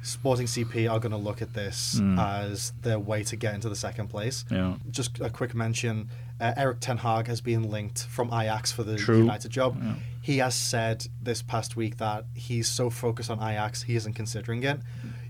Sporting 0.02 0.46
CP 0.46 0.90
are 0.90 0.98
going 0.98 1.12
to 1.12 1.18
look 1.18 1.42
at 1.42 1.52
this 1.52 1.98
Hmm. 1.98 2.18
as 2.18 2.72
their 2.80 2.98
way 2.98 3.22
to 3.24 3.36
get 3.36 3.54
into 3.54 3.68
the 3.68 3.76
second 3.76 4.08
place. 4.08 4.46
Yeah. 4.50 4.76
Just 4.90 5.20
a 5.20 5.28
quick 5.28 5.54
mention: 5.54 6.08
uh, 6.40 6.54
Erik 6.56 6.80
ten 6.80 6.96
Hag 6.96 7.26
has 7.26 7.42
been 7.42 7.64
linked 7.70 8.04
from 8.06 8.28
Ajax 8.28 8.72
for 8.72 8.82
the 8.82 8.96
True. 8.96 9.18
United 9.18 9.50
job. 9.50 9.76
Yeah. 9.82 9.94
He 10.22 10.38
has 10.38 10.54
said 10.54 11.06
this 11.22 11.42
past 11.42 11.76
week 11.76 11.98
that 11.98 12.24
he's 12.34 12.66
so 12.66 12.88
focused 12.88 13.30
on 13.30 13.38
Ajax 13.42 13.82
he 13.82 13.94
isn't 13.94 14.14
considering 14.14 14.62
it. 14.62 14.80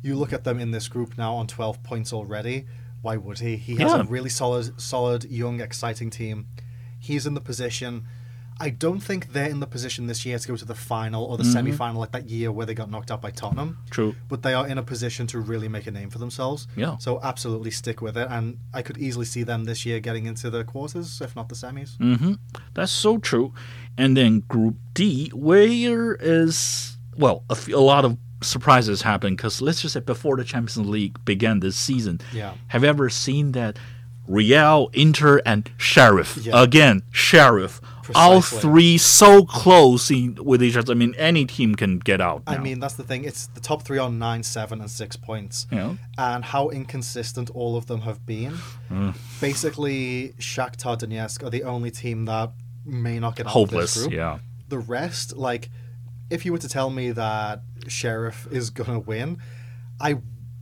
You 0.02 0.14
look 0.14 0.32
at 0.32 0.44
them 0.44 0.60
in 0.60 0.70
this 0.70 0.86
group 0.86 1.18
now 1.18 1.34
on 1.34 1.48
twelve 1.48 1.82
points 1.82 2.12
already. 2.12 2.66
Why 3.02 3.16
would 3.16 3.40
he? 3.40 3.56
He 3.56 3.74
has 3.76 3.90
Yeah. 3.92 4.00
a 4.02 4.04
really 4.04 4.30
solid, 4.30 4.80
solid, 4.80 5.24
young, 5.24 5.60
exciting 5.60 6.10
team. 6.10 6.46
He's 7.00 7.26
in 7.26 7.34
the 7.34 7.40
position. 7.40 8.04
I 8.62 8.68
don't 8.68 9.00
think 9.00 9.32
they're 9.32 9.48
in 9.48 9.60
the 9.60 9.66
position 9.66 10.06
this 10.06 10.26
year 10.26 10.38
to 10.38 10.46
go 10.48 10.54
to 10.54 10.66
the 10.66 10.74
final 10.74 11.24
or 11.24 11.38
the 11.38 11.44
Mhm. 11.44 11.52
semi-final 11.54 11.98
like 11.98 12.12
that 12.12 12.28
year 12.28 12.52
where 12.52 12.66
they 12.66 12.74
got 12.74 12.90
knocked 12.90 13.10
out 13.10 13.22
by 13.22 13.30
Tottenham. 13.30 13.78
True. 13.88 14.14
But 14.28 14.42
they 14.42 14.52
are 14.52 14.68
in 14.68 14.76
a 14.76 14.82
position 14.82 15.26
to 15.28 15.40
really 15.40 15.66
make 15.66 15.86
a 15.86 15.90
name 15.90 16.10
for 16.10 16.18
themselves. 16.18 16.68
Yeah. 16.76 16.98
So 16.98 17.18
absolutely 17.22 17.70
stick 17.70 18.02
with 18.02 18.18
it, 18.18 18.28
and 18.30 18.58
I 18.74 18.82
could 18.82 18.98
easily 18.98 19.24
see 19.24 19.44
them 19.44 19.64
this 19.64 19.86
year 19.86 19.98
getting 19.98 20.26
into 20.26 20.50
the 20.50 20.62
quarters, 20.62 21.22
if 21.22 21.34
not 21.34 21.48
the 21.48 21.54
semis. 21.54 21.96
Mm-hmm. 21.96 22.34
That's 22.74 22.92
so 22.92 23.16
true. 23.16 23.54
And 23.96 24.14
then 24.14 24.40
Group 24.40 24.76
D, 24.92 25.30
where 25.30 26.14
is 26.16 26.98
well, 27.16 27.44
a 27.50 27.56
lot 27.80 28.04
of 28.04 28.18
surprises 28.42 29.02
happen 29.02 29.36
because 29.36 29.60
let's 29.62 29.80
just 29.82 29.94
say 29.94 30.00
before 30.00 30.36
the 30.36 30.44
Champions 30.44 30.86
League 30.88 31.22
began 31.24 31.60
this 31.60 31.76
season, 31.76 32.20
Yeah. 32.32 32.52
have 32.68 32.82
you 32.82 32.88
ever 32.90 33.08
seen 33.08 33.52
that 33.52 33.78
Real, 34.30 34.90
Inter, 34.92 35.40
and 35.44 35.70
Sheriff 35.76 36.36
Yeah. 36.36 36.62
again? 36.62 37.02
Sheriff, 37.10 37.80
all 38.14 38.40
three 38.40 38.96
so 38.98 39.44
close 39.44 40.10
in, 40.10 40.36
with 40.42 40.62
each 40.62 40.76
other. 40.76 40.92
I 40.92 40.94
mean, 40.96 41.14
any 41.16 41.44
team 41.46 41.74
can 41.74 41.98
get 41.98 42.20
out. 42.20 42.42
I 42.46 42.58
mean, 42.58 42.80
that's 42.80 42.94
the 42.94 43.02
thing. 43.04 43.24
It's 43.24 43.46
the 43.48 43.60
top 43.60 43.82
three 43.82 43.98
on 43.98 44.18
nine, 44.18 44.42
seven, 44.42 44.80
and 44.80 44.90
six 44.90 45.16
points. 45.16 45.66
know, 45.70 45.96
and 46.18 46.44
how 46.44 46.68
inconsistent 46.70 47.50
all 47.50 47.76
of 47.76 47.86
them 47.86 48.00
have 48.02 48.24
been. 48.26 48.54
Mm. 48.90 49.14
Basically, 49.40 50.34
Shakhtar 50.38 50.98
Donetsk 50.98 51.44
are 51.44 51.50
the 51.50 51.64
only 51.64 51.90
team 51.90 52.24
that 52.26 52.52
may 52.84 53.18
not 53.18 53.36
get 53.36 53.46
out 53.46 53.50
of 53.50 53.52
hopeless. 53.52 53.94
this 53.94 54.02
group. 54.04 54.14
Yeah, 54.14 54.38
The 54.68 54.78
rest, 54.78 55.36
like, 55.36 55.70
if 56.30 56.44
you 56.44 56.52
were 56.52 56.58
to 56.58 56.68
tell 56.68 56.90
me 56.90 57.10
that 57.12 57.62
Sheriff 57.88 58.46
is 58.50 58.70
gonna 58.70 59.00
win, 59.00 59.38
I, 60.00 60.18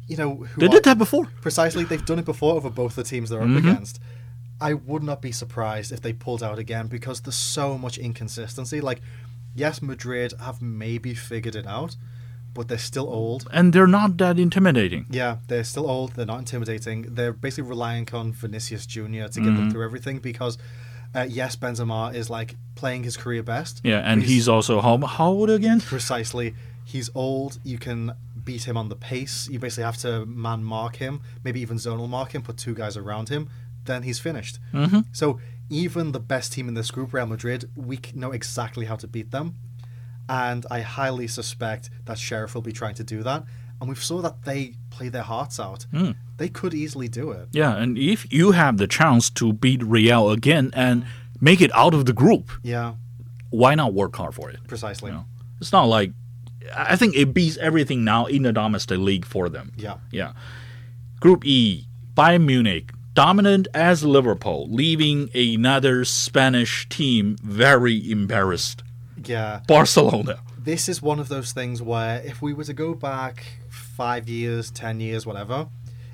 you 0.09 0.17
know, 0.17 0.37
who 0.37 0.61
they 0.61 0.67
are- 0.67 0.71
did 0.71 0.85
that 0.85 0.99
before. 0.99 1.27
precisely. 1.41 1.85
They've 1.85 2.05
done 2.05 2.19
it 2.19 2.25
before 2.25 2.55
over 2.55 2.71
both 2.71 2.97
the 2.97 3.05
teams 3.05 3.31
they're 3.31 3.41
Mhm. 3.41 3.57
up 3.59 3.63
against. 3.65 4.01
I 4.61 4.75
would 4.75 5.03
not 5.05 5.23
be 5.23 5.31
surprised 5.33 5.93
if 5.93 6.01
they 6.01 6.13
pulled 6.13 6.43
out 6.43 6.59
again 6.59 6.87
because 6.89 7.21
there's 7.21 7.37
so 7.37 7.79
much 7.79 7.97
inconsistency. 7.99 8.81
Like, 8.81 9.01
yes, 9.55 9.81
Madrid 9.81 10.33
have 10.41 10.61
maybe 10.61 11.15
figured 11.15 11.55
it 11.55 11.67
out, 11.67 11.95
but 12.55 12.67
they're 12.69 12.79
still 12.79 13.09
old. 13.09 13.47
And 13.53 13.73
they're 13.73 13.87
not 13.87 14.17
that 14.19 14.37
intimidating. 14.39 15.07
Yeah, 15.11 15.37
they're 15.47 15.63
still 15.63 15.89
old. 15.89 16.15
They're 16.15 16.27
not 16.27 16.41
intimidating. 16.41 17.03
They're 17.15 17.33
basically 17.33 17.69
relying 17.69 18.09
on 18.13 18.33
Vinicius 18.33 18.85
Junior 18.87 19.29
to 19.29 19.41
get 19.41 19.47
them 19.55 19.69
Mhm. 19.69 19.73
through 19.73 19.85
everything 19.85 20.19
because, 20.19 20.59
uh, 21.15 21.27
yes, 21.29 21.55
Benzema 21.55 22.13
is 22.15 22.29
like 22.29 22.57
playing 22.75 23.05
his 23.05 23.17
career 23.17 23.45
best. 23.45 23.81
Yeah, 23.85 23.99
and 23.99 24.23
He's- 24.23 24.33
he's 24.33 24.49
also 24.49 24.81
how, 24.81 24.99
how 25.07 25.29
old 25.29 25.51
again? 25.51 25.81
Precisely, 25.81 26.55
he's 26.85 27.11
old. 27.15 27.59
You 27.63 27.79
can 27.79 28.13
beat 28.51 28.65
him 28.69 28.77
on 28.83 28.89
the 28.89 28.97
pace. 29.13 29.37
You 29.53 29.59
basically 29.59 29.85
have 29.91 29.99
to 30.07 30.11
man 30.27 30.61
mark 30.77 30.95
him, 31.05 31.15
maybe 31.45 31.61
even 31.67 31.77
zonal 31.85 32.09
mark 32.09 32.31
him. 32.35 32.43
Put 32.43 32.57
two 32.67 32.75
guys 32.83 32.97
around 33.03 33.29
him. 33.29 33.43
then 33.91 34.03
he's 34.03 34.19
finished. 34.29 34.59
Mhm. 34.75 35.01
So 35.21 35.27
even 35.83 36.13
the 36.13 36.21
best 36.35 36.53
team 36.55 36.67
in 36.71 36.75
this 36.81 36.91
group, 36.91 37.09
Real 37.15 37.25
Madrid, 37.35 37.61
we 37.89 37.97
know 38.23 38.33
exactly 38.41 38.85
how 38.91 38.97
to 39.03 39.07
beat 39.15 39.31
them, 39.37 39.47
and 40.29 40.67
I 40.77 40.81
highly 40.99 41.27
suspect 41.41 41.89
that 42.07 42.19
Sheriff 42.19 42.55
will 42.55 42.67
be 42.73 42.73
trying 42.83 42.97
to 42.97 43.05
do 43.15 43.23
that. 43.29 43.41
And 43.81 43.89
we've 43.89 44.05
saw 44.11 44.19
that 44.27 44.37
they 44.49 44.75
play 44.97 45.09
their 45.09 45.23
hearts 45.33 45.57
out. 45.59 45.87
Mm. 45.93 46.13
They 46.37 46.51
could 46.59 46.75
easily 46.75 47.09
do 47.09 47.31
it. 47.39 47.47
Yeah, 47.53 47.73
and 47.83 47.97
if 47.97 48.21
you 48.39 48.47
have 48.53 48.75
the 48.77 48.87
chance 49.01 49.25
to 49.41 49.53
beat 49.65 49.83
Real 49.97 50.25
again 50.39 50.67
and 50.75 50.97
make 51.49 51.61
it 51.67 51.71
out 51.83 51.95
of 51.95 52.03
the 52.05 52.13
group, 52.23 52.47
Yeah, 52.63 52.89
why 53.61 53.75
not 53.81 53.95
work 53.95 54.15
hard 54.21 54.35
for 54.35 54.51
it? 54.51 54.59
precisely. 54.67 55.11
Yeah. 55.13 55.23
It's 55.61 55.73
not 55.79 55.85
like 55.99 56.11
I 56.77 56.97
think 56.97 57.17
it 57.17 57.35
beats 57.35 57.57
everything 57.59 58.05
now 58.05 58.27
in 58.27 58.43
the 58.43 58.53
domestic 58.53 58.99
league 58.99 59.25
for 59.25 59.49
them. 59.49 59.73
Yeah. 59.77 59.99
Yeah. 60.11 60.33
Group 61.21 61.45
E, 61.45 61.87
Bayern 62.15 62.45
Munich, 62.47 62.93
dominant 63.15 63.69
as 63.75 64.05
Liverpool, 64.05 64.69
leaving 64.71 65.31
another 65.35 66.05
Spanish 66.05 66.89
team 66.89 67.37
very 67.43 68.11
embarrassed. 68.11 68.83
Yeah. 69.25 69.61
Barcelona. 69.67 70.41
this 70.57 70.89
is 70.89 71.01
one 71.03 71.19
of 71.19 71.29
those 71.29 71.53
things 71.53 71.81
where 71.83 72.21
if 72.23 72.41
we 72.43 72.53
were 72.53 72.65
to 72.65 72.75
go 72.75 72.95
back 72.95 73.45
five 73.69 74.29
years, 74.29 74.71
ten 74.71 75.01
years, 75.01 75.27
whatever, 75.27 75.69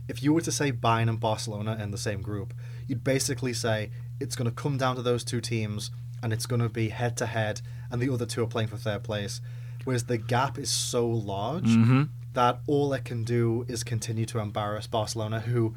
if 0.09 0.23
you 0.23 0.33
were 0.33 0.41
to 0.41 0.53
say 0.53 0.71
Bayern 0.73 1.09
and 1.09 1.21
Barcelona 1.21 1.77
in 1.81 1.91
the 1.91 1.99
same 1.99 2.23
group, 2.23 2.55
you'd 2.87 3.05
basically 3.05 3.53
say 3.53 3.91
it's 4.21 4.37
going 4.37 4.49
to 4.49 4.55
come 4.55 4.79
down 4.79 4.97
to 4.97 5.03
those 5.03 5.25
two 5.25 5.41
teams 5.41 5.91
and 6.23 6.33
it's 6.33 6.47
going 6.47 6.63
to 6.63 6.69
be 6.71 6.89
head 6.89 7.17
to 7.19 7.27
head, 7.27 7.61
and 7.91 8.01
the 8.01 8.11
other 8.11 8.25
two 8.25 8.43
are 8.43 8.47
playing 8.47 8.69
for 8.69 8.79
third 8.79 9.03
place. 9.03 9.43
Whereas 9.85 10.05
the 10.05 10.19
gap 10.19 10.59
is 10.59 10.71
so 10.71 11.07
large 11.07 11.69
that 12.35 12.61
all 12.67 12.93
it 12.93 13.05
can 13.05 13.23
do 13.25 13.65
is 13.69 13.85
continue 13.85 14.27
to 14.27 14.39
embarrass 14.41 14.87
Barcelona, 14.87 15.41
who, 15.41 15.75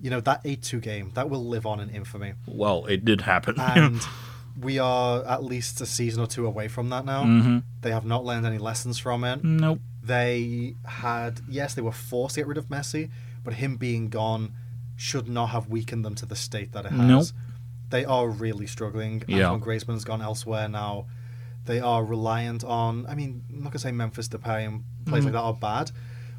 you 0.00 0.10
know, 0.10 0.20
that 0.20 0.40
8 0.44 0.62
2 0.62 0.80
game, 0.80 1.10
that 1.14 1.28
will 1.30 1.44
live 1.44 1.66
on 1.66 1.80
in 1.80 1.90
infamy. 1.90 2.34
Well, 2.46 2.86
it 2.86 3.04
did 3.04 3.22
happen. 3.22 3.58
And 3.58 4.00
we 4.60 4.78
are 4.78 5.24
at 5.26 5.42
least 5.44 5.80
a 5.80 5.86
season 5.86 6.22
or 6.22 6.26
two 6.26 6.46
away 6.46 6.68
from 6.68 6.90
that 6.90 7.04
now. 7.04 7.24
hmm 7.24 7.58
They 7.82 7.90
have 7.90 8.04
not 8.04 8.24
learned 8.24 8.46
any 8.46 8.58
lessons 8.58 8.98
from 8.98 9.24
it. 9.24 9.42
Nope. 9.42 9.80
They 10.02 10.74
had, 10.84 11.40
yes, 11.48 11.74
they 11.74 11.82
were 11.82 11.92
forced 11.92 12.36
to 12.36 12.40
get 12.42 12.46
rid 12.46 12.58
of 12.58 12.68
Messi, 12.68 13.10
but 13.42 13.54
him 13.54 13.76
being 13.76 14.08
gone 14.08 14.52
should 14.96 15.28
not 15.28 15.48
have 15.48 15.68
weakened 15.68 16.04
them 16.04 16.14
to 16.14 16.26
the 16.26 16.36
state 16.36 16.72
that 16.72 16.84
it 16.86 16.92
has. 16.92 17.00
Nope. 17.08 17.26
They 17.90 18.04
are 18.04 18.28
really 18.28 18.66
struggling. 18.66 19.24
Yeah. 19.26 19.50
Antoine 19.50 19.60
Griezmann's 19.60 20.04
gone 20.04 20.22
elsewhere 20.22 20.68
now. 20.68 21.06
They 21.66 21.80
are 21.80 22.04
reliant 22.04 22.64
on, 22.64 23.06
I 23.08 23.14
mean, 23.14 23.42
I'm 23.50 23.56
not 23.58 23.64
going 23.64 23.72
to 23.72 23.78
say 23.78 23.92
Memphis 23.92 24.28
Depay 24.28 24.66
and 24.66 24.82
plays 25.06 25.24
Mm-hmm. 25.24 25.26
like 25.26 25.32
that 25.34 25.40
are 25.40 25.54
bad, 25.54 25.90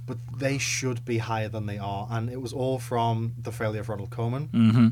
but 0.05 0.17
they 0.37 0.57
should 0.57 1.03
be 1.05 1.17
higher 1.19 1.49
than 1.49 1.65
they 1.65 1.77
are. 1.77 2.07
And 2.09 2.29
it 2.29 2.41
was 2.41 2.53
all 2.53 2.79
from 2.79 3.33
the 3.41 3.51
failure 3.51 3.81
of 3.81 3.89
Ronald 3.89 4.09
Koeman. 4.09 4.49
hmm 4.51 4.87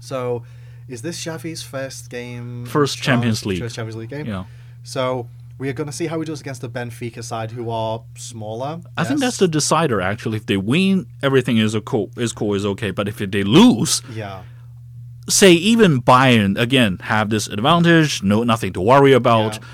So 0.00 0.44
is 0.88 1.02
this 1.02 1.22
Xavi's 1.24 1.62
first 1.62 2.10
game? 2.10 2.66
First 2.66 2.98
Champions 3.00 3.46
League. 3.46 3.60
First 3.60 3.76
Champions 3.76 3.96
League 3.96 4.10
game? 4.10 4.26
Yeah. 4.26 4.44
So 4.82 5.28
we 5.58 5.68
are 5.68 5.72
going 5.72 5.86
to 5.86 5.92
see 5.92 6.06
how 6.06 6.18
he 6.18 6.24
does 6.26 6.40
against 6.40 6.60
the 6.62 6.68
Benfica 6.68 7.22
side, 7.22 7.52
who 7.52 7.70
are 7.70 8.02
smaller. 8.16 8.80
I 8.96 9.04
think 9.04 9.20
that's 9.20 9.36
the 9.38 9.48
decider 9.48 10.00
actually. 10.00 10.36
If 10.38 10.46
they 10.46 10.56
win, 10.56 11.06
everything 11.22 11.58
is 11.58 11.74
a 11.74 11.80
cool 11.80 12.10
is 12.16 12.32
cool 12.32 12.54
is 12.54 12.66
okay. 12.66 12.90
But 12.90 13.06
if 13.08 13.18
they 13.18 13.44
lose, 13.44 14.02
yeah, 14.12 14.42
say 15.28 15.52
even 15.52 16.02
Bayern 16.02 16.58
again 16.58 16.98
have 17.02 17.30
this 17.30 17.46
advantage, 17.48 18.22
no 18.22 18.42
nothing 18.44 18.72
to 18.74 18.80
worry 18.80 19.12
about. 19.12 19.54
Yeah. 19.56 19.64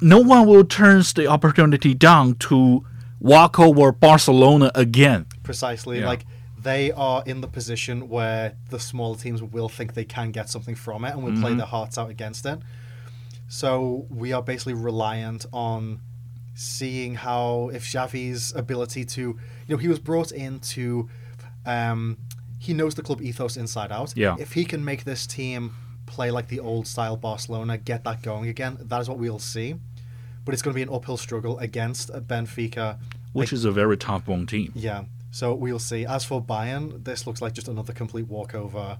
No 0.00 0.18
one 0.20 0.46
will 0.46 0.64
turn 0.64 1.02
the 1.14 1.26
opportunity 1.26 1.92
down 1.94 2.34
to 2.36 2.84
walk 3.20 3.58
over 3.58 3.90
Barcelona 3.92 4.70
again. 4.74 5.26
precisely. 5.42 6.00
Yeah. 6.00 6.06
Like 6.06 6.24
they 6.60 6.92
are 6.92 7.22
in 7.26 7.40
the 7.40 7.48
position 7.48 8.08
where 8.08 8.54
the 8.70 8.78
smaller 8.78 9.16
teams 9.16 9.42
will 9.42 9.68
think 9.68 9.94
they 9.94 10.04
can 10.04 10.30
get 10.30 10.48
something 10.48 10.74
from 10.74 11.04
it 11.04 11.14
and 11.14 11.22
will 11.22 11.32
Mm-hmm. 11.32 11.42
play 11.42 11.54
their 11.54 11.66
hearts 11.66 11.98
out 11.98 12.10
against 12.10 12.46
it. 12.46 12.58
So 13.48 14.06
we 14.10 14.32
are 14.32 14.42
basically 14.42 14.74
reliant 14.74 15.46
on 15.52 16.00
seeing 16.54 17.14
how 17.14 17.70
if 17.72 17.84
Xavi's 17.84 18.52
ability 18.54 19.04
to, 19.04 19.20
you 19.20 19.38
know, 19.68 19.76
he 19.76 19.88
was 19.88 19.98
brought 19.98 20.32
in 20.32 20.58
to, 20.60 21.08
um, 21.64 22.18
he 22.58 22.74
knows 22.74 22.94
the 22.94 23.02
club 23.02 23.20
ethos 23.22 23.56
inside 23.56 23.92
out. 23.92 24.12
Yeah. 24.16 24.36
If 24.38 24.52
he 24.52 24.64
can 24.64 24.84
make 24.84 25.04
this 25.04 25.26
team 25.26 25.74
play 26.06 26.30
like 26.30 26.48
the 26.48 26.60
old 26.60 26.86
style 26.86 27.16
Barcelona, 27.16 27.78
get 27.78 28.04
that 28.04 28.22
going 28.22 28.48
again, 28.48 28.78
that 28.80 29.00
is 29.00 29.08
what 29.08 29.18
we'll 29.18 29.38
see. 29.38 29.76
But 30.44 30.54
it's 30.54 30.62
going 30.62 30.72
to 30.72 30.78
be 30.78 30.82
an 30.82 30.88
uphill 30.88 31.18
struggle 31.18 31.58
against 31.58 32.10
Benfica, 32.10 32.98
which 33.32 33.52
is 33.52 33.64
a 33.64 33.70
very 33.70 33.96
top 33.96 34.26
one 34.26 34.46
team. 34.46 34.72
yeah. 34.74 35.04
So 35.30 35.52
we'll 35.52 35.78
see. 35.78 36.06
As 36.06 36.24
for 36.24 36.42
Bayern, 36.42 37.04
this 37.04 37.26
looks 37.26 37.42
like 37.42 37.52
just 37.52 37.68
another 37.68 37.92
complete 37.92 38.28
walkover. 38.28 38.98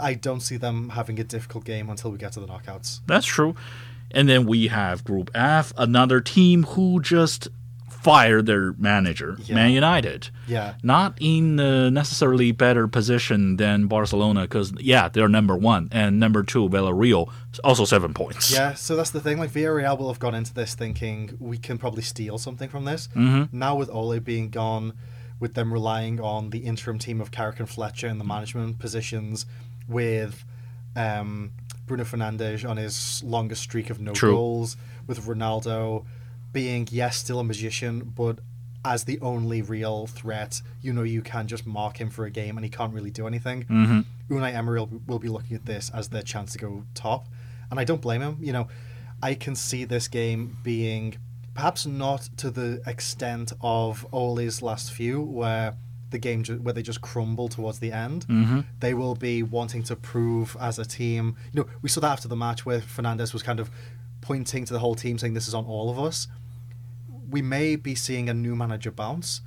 I 0.00 0.12
don't 0.12 0.40
see 0.40 0.58
them 0.58 0.90
having 0.90 1.18
a 1.18 1.24
difficult 1.24 1.64
game 1.64 1.88
until 1.88 2.10
we 2.10 2.18
get 2.18 2.32
to 2.32 2.40
the 2.40 2.46
knockouts. 2.46 3.00
That's 3.06 3.24
true. 3.26 3.56
And 4.10 4.28
then 4.28 4.44
we 4.46 4.68
have 4.68 5.02
Group 5.02 5.30
F, 5.34 5.72
another 5.78 6.20
team 6.20 6.64
who 6.64 7.00
just 7.00 7.48
fired 8.06 8.46
their 8.46 8.72
manager, 8.78 9.36
Yeah. 9.46 9.56
Man 9.56 9.70
United. 9.72 10.30
Yeah. 10.46 10.74
Not 10.82 11.18
in 11.20 11.58
a 11.58 11.90
necessarily 11.90 12.52
better 12.52 12.86
position 12.86 13.56
than 13.56 13.88
Barcelona 13.88 14.42
because, 14.42 14.72
yeah, 14.92 15.08
they're 15.12 15.28
number 15.28 15.56
one. 15.56 15.88
And 15.90 16.20
number 16.20 16.42
two, 16.44 16.68
Villarreal, 16.68 17.24
also 17.64 17.84
seven 17.84 18.14
points. 18.14 18.52
Yeah, 18.52 18.74
so 18.74 18.94
that's 18.94 19.10
the 19.10 19.20
thing. 19.20 19.38
Like 19.38 19.50
Villarreal 19.50 19.98
will 19.98 20.08
have 20.12 20.20
gone 20.20 20.34
into 20.36 20.54
this 20.54 20.74
thinking 20.76 21.36
we 21.40 21.58
can 21.58 21.78
probably 21.78 22.02
steal 22.02 22.38
something 22.38 22.68
from 22.68 22.84
this. 22.84 23.08
Mhm. 23.16 23.52
Now 23.52 23.74
with 23.80 23.90
Ole 23.90 24.20
being 24.20 24.50
gone, 24.50 24.92
with 25.40 25.54
them 25.54 25.72
relying 25.72 26.20
on 26.20 26.50
the 26.50 26.60
interim 26.60 26.98
team 26.98 27.20
of 27.20 27.30
Carrick 27.32 27.58
and 27.58 27.68
Fletcher 27.68 28.06
in 28.06 28.18
the 28.18 28.24
management 28.24 28.78
positions, 28.78 29.46
with 29.88 30.44
um, 30.94 31.50
Bruno 31.86 32.04
Fernandes 32.04 32.68
on 32.68 32.76
his 32.76 33.22
longest 33.24 33.62
streak 33.62 33.90
of 33.90 33.98
no 34.00 34.12
True. 34.12 34.32
goals, 34.32 34.76
with 35.08 35.18
Ronaldo 35.26 36.04
being 36.52 36.88
yes 36.90 37.16
still 37.16 37.40
a 37.40 37.44
magician, 37.44 38.12
but 38.16 38.38
as 38.84 39.04
the 39.04 39.18
only 39.20 39.62
real 39.62 40.06
threat, 40.06 40.62
you 40.80 40.92
know 40.92 41.02
you 41.02 41.20
can 41.22 41.46
just 41.48 41.66
mark 41.66 42.00
him 42.00 42.08
for 42.08 42.24
a 42.24 42.30
game 42.30 42.56
and 42.56 42.64
he 42.64 42.70
can't 42.70 42.92
really 42.94 43.10
do 43.10 43.26
anything. 43.26 43.62
hmm 43.62 44.00
Unai 44.30 44.52
Emery 44.54 44.84
will, 45.06 45.18
be 45.20 45.28
looking 45.28 45.56
at 45.56 45.64
this 45.66 45.88
as 45.94 46.08
their 46.08 46.22
chance 46.22 46.52
to 46.52 46.58
go 46.58 46.82
top, 46.94 47.26
and 47.70 47.78
I 47.78 47.84
don't 47.84 48.00
blame 48.02 48.20
him. 48.22 48.36
You 48.40 48.52
know, 48.52 48.68
I 49.22 49.34
can 49.34 49.54
see 49.54 49.84
this 49.84 50.08
game 50.08 50.56
being 50.64 51.16
perhaps 51.54 51.86
not 51.86 52.28
to 52.38 52.50
the 52.50 52.82
extent 52.86 53.52
of 53.60 54.04
Ole's 54.12 54.62
last 54.62 54.92
few, 54.92 55.20
where 55.22 55.74
the 56.10 56.18
game 56.18 56.42
ju- 56.42 56.58
where 56.60 56.74
they 56.74 56.82
just 56.82 57.00
crumble 57.00 57.48
towards 57.48 57.78
the 57.78 57.92
end. 57.92 58.24
hmm 58.24 58.60
They 58.80 58.94
will 58.94 59.14
be 59.14 59.42
wanting 59.44 59.82
to 59.84 59.94
prove 59.96 60.56
as 60.60 60.78
a 60.80 60.84
team. 60.84 61.36
You 61.52 61.62
know, 61.62 61.68
we 61.82 61.88
saw 61.88 62.00
that 62.00 62.10
after 62.12 62.28
the 62.28 62.36
match 62.36 62.66
where 62.66 62.80
Fernandes 62.80 63.32
was 63.32 63.42
kind 63.44 63.60
of 63.60 63.70
pointing 64.26 64.64
to 64.64 64.72
the 64.72 64.78
whole 64.80 64.94
team, 64.94 65.18
saying 65.18 65.34
this 65.34 65.46
is 65.48 65.54
on 65.54 65.64
all 65.66 65.88
of 65.90 65.98
us. 65.98 66.26
We 67.30 67.42
may 67.42 67.76
be 67.76 67.94
seeing 67.94 68.28
a 68.28 68.34
new 68.34 68.54
manager 68.56 68.90
bounce, 68.90 69.40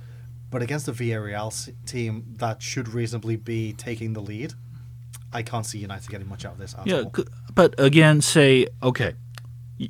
but 0.50 0.62
against 0.62 0.86
the 0.86 0.92
Villarreal 0.92 1.50
team 1.86 2.24
that 2.38 2.62
should 2.62 2.88
reasonably 2.88 3.36
be 3.36 3.72
taking 3.74 4.12
the 4.14 4.20
lead, 4.20 4.54
I 5.32 5.42
can't 5.42 5.64
see 5.66 5.78
United 5.78 6.08
getting 6.10 6.28
much 6.28 6.44
out 6.44 6.52
of 6.54 6.58
this 6.58 6.74
at 6.78 6.86
Yeah, 6.86 7.02
all. 7.02 7.12
but 7.54 7.74
again, 7.78 8.20
say, 8.20 8.66
okay, 8.82 9.14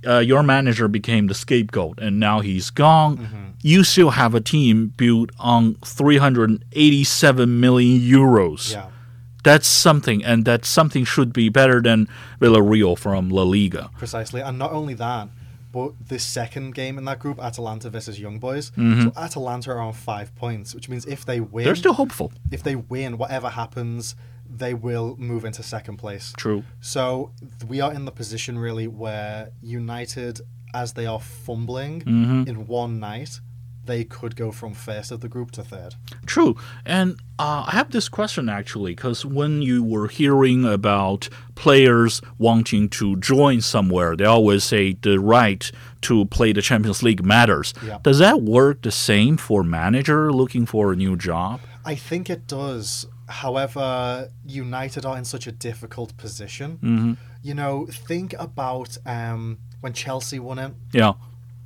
uh, 0.06 0.18
your 0.18 0.42
manager 0.42 0.86
became 0.88 1.26
the 1.28 1.34
scapegoat 1.34 1.98
and 1.98 2.20
now 2.20 2.40
he's 2.40 2.70
gone. 2.70 3.16
Mm-hmm. 3.18 3.44
You 3.62 3.82
still 3.84 4.10
have 4.10 4.34
a 4.34 4.40
team 4.40 4.92
built 4.96 5.30
on 5.38 5.74
387 5.84 7.60
million 7.60 8.00
euros. 8.00 8.72
Yeah, 8.72 8.86
That's 9.42 9.66
something, 9.66 10.24
and 10.24 10.44
that 10.44 10.64
something 10.64 11.04
should 11.04 11.32
be 11.32 11.48
better 11.48 11.80
than 11.80 12.08
Villarreal 12.40 12.98
from 12.98 13.30
La 13.30 13.42
Liga. 13.42 13.90
precisely. 13.98 14.40
And 14.40 14.58
not 14.58 14.72
only 14.72 14.94
that, 14.94 15.28
but 15.72 15.92
the 16.08 16.18
second 16.18 16.74
game 16.74 16.98
in 16.98 17.04
that 17.04 17.18
group, 17.20 17.38
Atalanta 17.38 17.88
versus 17.90 18.18
Young 18.18 18.38
Boys. 18.38 18.72
Mhm. 18.76 19.04
So 19.04 19.12
Atalanta 19.16 19.70
are 19.70 19.78
on 19.80 19.92
five 19.92 20.34
points, 20.34 20.74
which 20.74 20.88
means 20.88 21.06
if 21.06 21.24
they 21.24 21.40
win, 21.40 21.64
They're 21.64 21.76
still 21.76 21.92
hopeful. 21.94 22.32
if 22.50 22.62
they 22.62 22.74
win, 22.76 23.18
whatever 23.18 23.48
happens, 23.50 24.16
they 24.52 24.74
will 24.74 25.14
move 25.18 25.44
into 25.44 25.62
second 25.62 25.96
place. 25.98 26.32
True. 26.36 26.64
So 26.80 27.30
we 27.68 27.80
are 27.80 27.92
in 27.92 28.04
the 28.04 28.10
position 28.10 28.58
really 28.58 28.88
where 28.88 29.50
United, 29.62 30.40
as 30.74 30.94
they 30.94 31.06
are 31.06 31.20
fumbling 31.20 32.00
Mhm. 32.02 32.48
in 32.48 32.66
one 32.66 32.98
night, 32.98 33.40
they 33.90 34.04
could 34.04 34.34
go 34.36 34.50
from 34.52 34.72
first 34.74 35.10
of 35.12 35.20
the 35.20 35.28
group 35.28 35.50
to 35.52 35.62
third. 35.64 35.94
True. 36.26 36.56
And 36.86 37.08
uh, 37.38 37.64
I 37.66 37.72
have 37.72 37.90
this 37.90 38.08
question 38.08 38.48
actually, 38.48 38.92
because 38.94 39.24
when 39.38 39.62
you 39.62 39.82
were 39.82 40.08
hearing 40.08 40.64
about 40.64 41.28
players 41.54 42.20
wanting 42.38 42.88
to 42.90 43.16
join 43.16 43.60
somewhere, 43.60 44.16
they 44.16 44.24
always 44.24 44.62
say 44.64 44.84
the 45.02 45.18
right 45.18 45.70
to 46.02 46.24
play 46.26 46.52
the 46.52 46.62
Champions 46.62 47.02
League 47.02 47.24
matters. 47.24 47.74
Yeah. 47.84 47.98
Does 48.02 48.18
that 48.20 48.42
work 48.42 48.82
the 48.82 48.90
same 48.92 49.36
for 49.36 49.62
manager 49.62 50.32
looking 50.32 50.64
for 50.66 50.92
a 50.92 50.96
new 50.96 51.16
job? 51.16 51.60
I 51.84 51.94
think 51.96 52.30
it 52.30 52.46
does. 52.46 53.06
However, 53.28 54.28
United 54.46 55.04
are 55.06 55.16
in 55.18 55.24
such 55.24 55.46
a 55.46 55.52
difficult 55.52 56.16
position. 56.16 56.70
hmm 56.80 57.12
You 57.42 57.54
know, 57.54 57.86
think 58.10 58.34
about 58.38 58.98
um, 59.06 59.58
when 59.82 59.92
Chelsea 59.92 60.38
won 60.38 60.58
it 60.58 60.72
Yeah. 60.92 61.12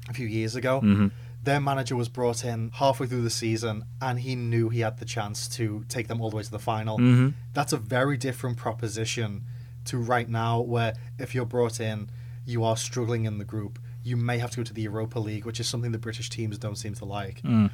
a 0.09 0.13
few 0.13 0.27
years 0.27 0.55
ago. 0.57 0.81
hmm 0.81 1.09
their 1.45 1.61
manager 1.61 1.95
was 1.95 2.09
brought 2.09 2.45
in 2.45 2.71
halfway 2.75 3.07
through 3.07 3.23
the 3.23 3.31
season 3.31 3.85
and 4.01 4.21
he 4.21 4.35
knew 4.35 4.71
he 4.71 4.81
had 4.81 4.99
the 4.99 5.05
chance 5.05 5.47
to 5.49 5.85
take 5.89 6.09
them 6.09 6.21
all 6.21 6.31
the 6.31 6.37
way 6.37 6.43
to 6.43 6.51
the 6.51 6.59
final. 6.59 6.99
Mm-hmm. 6.99 7.29
That's 7.53 7.73
a 7.73 7.77
very 7.77 8.17
different 8.17 8.57
proposition 8.57 9.45
to 9.87 9.99
right 9.99 10.29
now, 10.29 10.61
where 10.61 10.95
if 11.19 11.35
you're 11.35 11.45
brought 11.45 11.81
in, 11.81 12.09
you 12.47 12.65
are 12.65 12.77
struggling 12.77 13.27
in 13.27 13.39
the 13.39 13.45
group. 13.45 13.79
You 14.03 14.17
may 14.17 14.39
have 14.39 14.51
to 14.53 14.59
go 14.59 14.63
to 14.63 14.73
the 14.73 14.83
Europa 14.83 15.19
League, 15.19 15.45
which 15.45 15.61
is 15.61 15.69
something 15.69 15.93
the 15.93 15.99
British 15.99 16.31
teams 16.31 16.59
don't 16.59 16.77
seem 16.77 16.95
to 16.95 17.05
like. 17.05 17.43
Mm. 17.43 17.71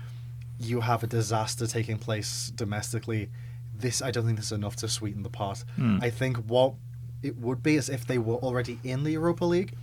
You 0.58 0.80
have 0.80 1.02
a 1.02 1.06
disaster 1.06 1.66
taking 1.66 1.98
place 1.98 2.52
domestically. 2.54 3.30
This, 3.76 4.02
I 4.02 4.10
don't 4.10 4.26
think 4.26 4.36
this 4.36 4.46
is 4.46 4.52
enough 4.52 4.76
to 4.76 4.88
sweeten 4.88 5.22
the 5.22 5.30
pot. 5.30 5.64
Mm. 5.78 6.02
I 6.02 6.10
think 6.10 6.36
what 6.38 6.74
it 7.22 7.36
would 7.38 7.62
be 7.62 7.76
is 7.76 7.88
if 7.88 8.06
they 8.06 8.18
were 8.18 8.36
already 8.36 8.78
in 8.82 9.04
the 9.04 9.12
Europa 9.12 9.44
League 9.44 9.74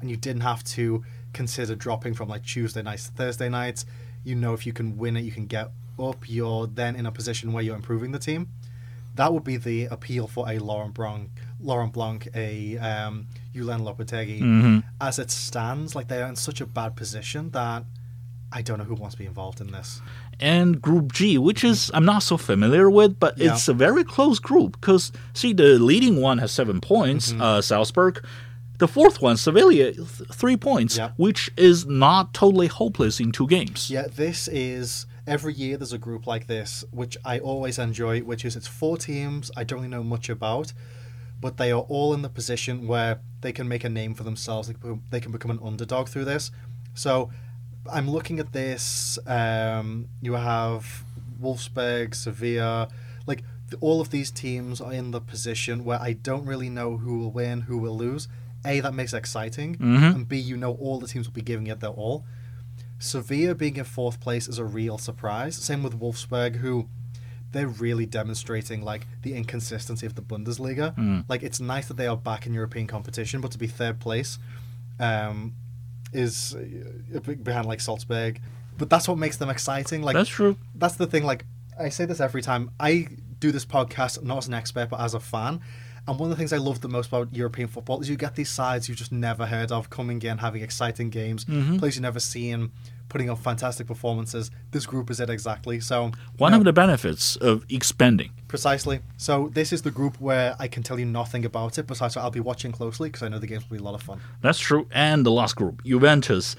and 0.00 0.10
you 0.10 0.16
didn't 0.16 0.42
have 0.42 0.62
to 0.64 1.04
consider 1.32 1.74
dropping 1.74 2.14
from 2.14 2.28
like 2.28 2.44
Tuesday 2.44 2.82
nights 2.82 3.06
to 3.08 3.12
Thursday 3.12 3.48
nights. 3.48 3.84
You 4.24 4.34
know, 4.34 4.52
if 4.54 4.66
you 4.66 4.72
can 4.72 4.96
win 4.96 5.16
it, 5.16 5.22
you 5.22 5.32
can 5.32 5.46
get 5.46 5.70
up. 5.98 6.28
You're 6.28 6.66
then 6.66 6.96
in 6.96 7.06
a 7.06 7.12
position 7.12 7.52
where 7.52 7.62
you're 7.62 7.76
improving 7.76 8.12
the 8.12 8.18
team. 8.18 8.48
That 9.16 9.32
would 9.32 9.44
be 9.44 9.58
the 9.58 9.86
appeal 9.86 10.26
for 10.26 10.48
a 10.50 10.58
Laurent 10.58 10.94
Blanc, 10.94 11.28
Laurent 11.60 11.92
Blanc, 11.92 12.28
a 12.34 12.78
um, 12.78 13.26
Julen 13.54 13.80
Lopetegui. 13.82 14.40
Mm-hmm. 14.40 14.78
As 15.00 15.18
it 15.18 15.30
stands, 15.30 15.94
like 15.94 16.08
they 16.08 16.22
are 16.22 16.28
in 16.28 16.36
such 16.36 16.60
a 16.62 16.66
bad 16.66 16.96
position 16.96 17.50
that 17.50 17.84
I 18.50 18.62
don't 18.62 18.78
know 18.78 18.84
who 18.84 18.94
wants 18.94 19.14
to 19.14 19.18
be 19.18 19.26
involved 19.26 19.60
in 19.60 19.70
this. 19.72 20.00
and 20.40 20.80
Group 20.80 21.12
G, 21.12 21.36
which 21.38 21.62
is 21.62 21.90
I'm 21.94 22.04
not 22.06 22.22
so 22.22 22.36
familiar 22.36 22.90
with, 22.90 23.20
but 23.20 23.36
Yeah. 23.38 23.52
it's 23.52 23.68
a 23.68 23.74
very 23.74 24.02
close 24.02 24.38
group 24.38 24.80
because 24.80 25.12
see 25.34 25.52
the 25.52 25.78
leading 25.78 26.20
one 26.20 26.38
has 26.38 26.50
seven 26.52 26.80
points, 26.80 27.32
Mm-hmm. 27.32 27.42
uh, 27.42 27.60
Salzburg. 27.60 28.24
The 28.82 28.88
fourth 28.88 29.22
one, 29.22 29.36
Sevilla, 29.36 29.92
th- 29.92 29.96
three 30.32 30.56
points, 30.56 30.96
Yeah. 30.96 31.10
which 31.16 31.52
is 31.56 31.86
not 31.86 32.34
totally 32.34 32.66
hopeless 32.66 33.20
in 33.20 33.30
two 33.30 33.46
games. 33.46 33.88
Yeah, 33.88 34.06
this 34.08 34.48
is 34.48 35.06
every 35.24 35.54
year 35.54 35.76
there's 35.76 35.92
a 35.92 35.98
group 35.98 36.26
like 36.26 36.48
this, 36.48 36.84
which 36.90 37.16
I 37.24 37.38
always 37.38 37.78
enjoy, 37.78 38.22
which 38.22 38.44
is 38.44 38.56
it's 38.56 38.66
four 38.66 38.96
teams 38.96 39.52
I 39.56 39.62
don't 39.62 39.78
really 39.78 39.88
know 39.96 40.02
much 40.02 40.28
about, 40.28 40.72
but 41.40 41.58
they 41.58 41.70
are 41.70 41.82
all 41.82 42.12
in 42.12 42.22
the 42.22 42.28
position 42.28 42.88
where 42.88 43.20
they 43.40 43.52
can 43.52 43.68
make 43.68 43.84
a 43.84 43.88
name 43.88 44.14
for 44.14 44.24
themselves. 44.24 44.66
They 44.66 44.74
can 44.74 44.80
become, 44.82 45.02
they 45.10 45.20
can 45.20 45.30
become 45.30 45.52
an 45.52 45.60
underdog 45.62 46.08
through 46.08 46.24
this. 46.24 46.50
So 46.94 47.30
I'm 47.88 48.10
looking 48.10 48.40
at 48.40 48.52
this. 48.52 49.16
Um, 49.28 50.08
you 50.20 50.32
have 50.32 51.04
Wolfsburg, 51.40 52.16
Sevilla, 52.16 52.88
like 53.28 53.44
all 53.80 54.00
of 54.00 54.10
these 54.10 54.32
teams 54.32 54.80
are 54.80 54.92
in 54.92 55.12
the 55.12 55.20
position 55.20 55.84
where 55.84 56.00
I 56.00 56.14
don't 56.14 56.44
really 56.46 56.68
know 56.68 56.96
who 56.96 57.18
will 57.20 57.30
win, 57.30 57.60
who 57.60 57.78
will 57.78 57.96
lose. 57.96 58.26
A, 58.64 58.80
that 58.80 58.94
makes 58.94 59.12
it 59.12 59.16
exciting, 59.16 59.76
Mhm. 59.76 60.14
and 60.14 60.28
B, 60.28 60.38
you 60.38 60.56
know 60.56 60.72
all 60.74 61.00
the 61.00 61.06
teams 61.08 61.26
will 61.26 61.34
be 61.34 61.42
giving 61.42 61.66
it 61.66 61.80
their 61.80 61.90
all. 61.90 62.24
Sevilla 62.98 63.54
being 63.54 63.76
in 63.76 63.84
fourth 63.84 64.20
place 64.20 64.46
is 64.48 64.58
a 64.58 64.64
real 64.64 64.96
surprise. 64.98 65.56
Same 65.56 65.82
with 65.82 65.98
Wolfsburg, 65.98 66.56
who 66.56 66.88
they're 67.50 67.66
really 67.68 68.06
demonstrating 68.06 68.82
like 68.82 69.06
the 69.22 69.34
inconsistency 69.34 70.06
of 70.06 70.14
the 70.14 70.22
Bundesliga. 70.22 70.94
Mm. 70.96 71.24
Like 71.28 71.42
it's 71.42 71.60
nice 71.60 71.86
that 71.88 71.96
they 71.96 72.06
are 72.06 72.16
back 72.16 72.46
in 72.46 72.54
European 72.54 72.86
competition, 72.86 73.40
but 73.40 73.50
to 73.50 73.58
be 73.58 73.66
third 73.66 73.98
place 74.00 74.38
um, 75.00 75.52
is 76.12 76.54
behind 77.42 77.66
like 77.66 77.80
Salzburg. 77.80 78.40
But 78.78 78.88
that's 78.88 79.06
what 79.08 79.18
makes 79.18 79.36
them 79.36 79.50
exciting. 79.50 80.02
Like 80.02 80.14
That's 80.14 80.30
true. 80.30 80.56
that's 80.74 80.94
the 80.96 81.06
thing. 81.06 81.24
Like 81.24 81.44
I 81.78 81.88
say 81.88 82.04
this 82.04 82.20
every 82.20 82.42
time. 82.42 82.70
I 82.80 83.08
do 83.40 83.50
this 83.52 83.66
podcast 83.66 84.22
not 84.22 84.38
as 84.38 84.46
an 84.48 84.54
expert, 84.54 84.88
but 84.88 85.00
as 85.00 85.14
a 85.14 85.20
fan. 85.20 85.60
And 86.08 86.18
one 86.18 86.30
of 86.30 86.36
the 86.36 86.40
things 86.40 86.52
I 86.52 86.56
love 86.56 86.80
the 86.80 86.88
most 86.88 87.08
about 87.08 87.32
European 87.32 87.68
football 87.68 88.00
is 88.00 88.08
you 88.08 88.16
get 88.16 88.34
these 88.34 88.50
sides 88.50 88.88
you've 88.88 88.98
just 88.98 89.12
never 89.12 89.46
heard 89.46 89.70
of 89.70 89.88
coming 89.88 90.20
in, 90.22 90.38
having 90.38 90.62
exciting 90.62 91.10
games, 91.10 91.44
Mhm. 91.44 91.78
players 91.78 91.94
you've 91.94 92.02
never 92.02 92.18
seen, 92.18 92.72
putting 93.08 93.30
up 93.30 93.38
fantastic 93.38 93.86
performances. 93.86 94.50
This 94.72 94.84
group 94.84 95.10
is 95.10 95.20
it 95.20 95.30
exactly. 95.30 95.78
So 95.78 96.10
One 96.38 96.52
you 96.52 96.58
of 96.58 96.64
the 96.64 96.72
benefits 96.72 97.36
of 97.36 97.64
expanding. 97.68 98.30
precisely. 98.48 99.00
So 99.16 99.50
this 99.54 99.72
is 99.72 99.82
the 99.82 99.90
group 99.92 100.20
where 100.20 100.56
I 100.58 100.66
can 100.66 100.82
tell 100.82 100.98
you 100.98 101.04
nothing 101.06 101.44
about 101.44 101.78
it. 101.78 101.86
Besides, 101.86 102.16
I'll 102.16 102.30
be 102.30 102.40
watching 102.40 102.72
closely 102.72 103.08
because 103.08 103.22
I 103.22 103.28
know 103.28 103.38
the 103.38 103.46
games 103.46 103.62
will 103.70 103.76
be 103.76 103.80
a 103.80 103.84
lot 103.84 103.94
of 103.94 104.02
fun. 104.02 104.18
That's 104.40 104.58
true. 104.58 104.88
And 104.90 105.24
the 105.24 105.30
last 105.30 105.54
group, 105.56 105.84
Juventus. 105.84 106.56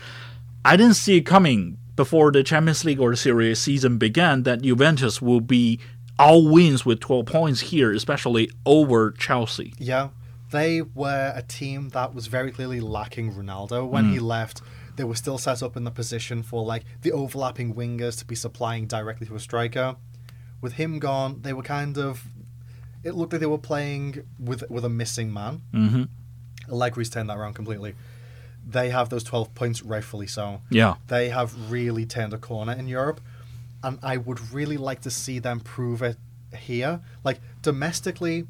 I 0.64 0.78
didn't 0.78 0.94
see 0.96 1.18
it 1.18 1.22
coming 1.26 1.78
before 1.98 2.32
the 2.32 2.44
Champions 2.44 2.86
League 2.86 3.00
or 3.00 3.12
the 3.12 3.18
Serie 3.18 3.52
A 3.52 3.56
season 3.56 3.98
began 3.98 4.44
that 4.44 4.62
Juventus 4.62 5.22
will 5.22 5.42
be 5.42 5.80
all 6.20 6.48
wins 6.50 6.86
with 6.86 7.00
12 7.00 7.26
points 7.26 7.62
here, 7.62 7.92
especially 7.92 8.50
over 8.66 9.12
Chelsea. 9.12 9.74
Yeah, 9.78 10.10
they 10.52 10.82
were 10.82 11.34
a 11.36 11.42
team 11.42 11.90
that 11.90 12.14
was 12.14 12.28
very 12.28 12.52
clearly 12.52 12.80
lacking 12.80 13.34
Ronaldo 13.34 13.88
when 13.88 14.12
he 14.12 14.20
left. 14.20 14.62
They 14.96 15.04
were 15.04 15.16
still 15.16 15.40
set 15.40 15.64
up 15.64 15.76
in 15.76 15.84
the 15.86 15.92
position 15.92 16.44
for 16.44 16.64
like 16.64 16.84
the 17.02 17.12
overlapping 17.12 17.74
wingers 17.74 18.18
to 18.20 18.26
be 18.26 18.36
supplying 18.36 18.86
directly 18.86 19.26
to 19.28 19.36
a 19.36 19.40
striker. 19.40 19.96
With 20.62 20.74
him 20.74 21.00
gone, 21.00 21.42
they 21.42 21.54
were 21.54 21.64
kind 21.64 21.98
of. 21.98 22.24
It 23.04 23.16
looked 23.16 23.34
like 23.34 23.42
they 23.42 23.48
were 23.48 23.58
playing 23.58 24.24
with 24.40 24.70
with 24.70 24.86
a 24.86 24.90
missing 24.90 25.34
man. 25.34 25.62
hmm 25.72 26.04
Allegri's 26.70 27.10
turned 27.10 27.30
that 27.30 27.38
around 27.38 27.54
completely. 27.56 27.96
They 28.66 28.92
have 28.92 29.10
those 29.10 29.24
twelve 29.24 29.54
points, 29.56 29.82
rightfully 29.82 30.28
so. 30.28 30.62
Yeah. 30.70 30.96
They 31.08 31.30
have 31.30 31.72
really 31.72 32.06
turned 32.06 32.32
a 32.34 32.38
corner 32.38 32.72
in 32.74 32.88
Europe, 32.88 33.20
and 33.84 34.00
I 34.02 34.18
would 34.18 34.54
really 34.54 34.78
like 34.78 35.02
to 35.02 35.12
see 35.12 35.40
them 35.40 35.60
prove 35.60 36.02
it 36.02 36.18
here. 36.58 37.02
Like 37.24 37.40
domestically, 37.62 38.48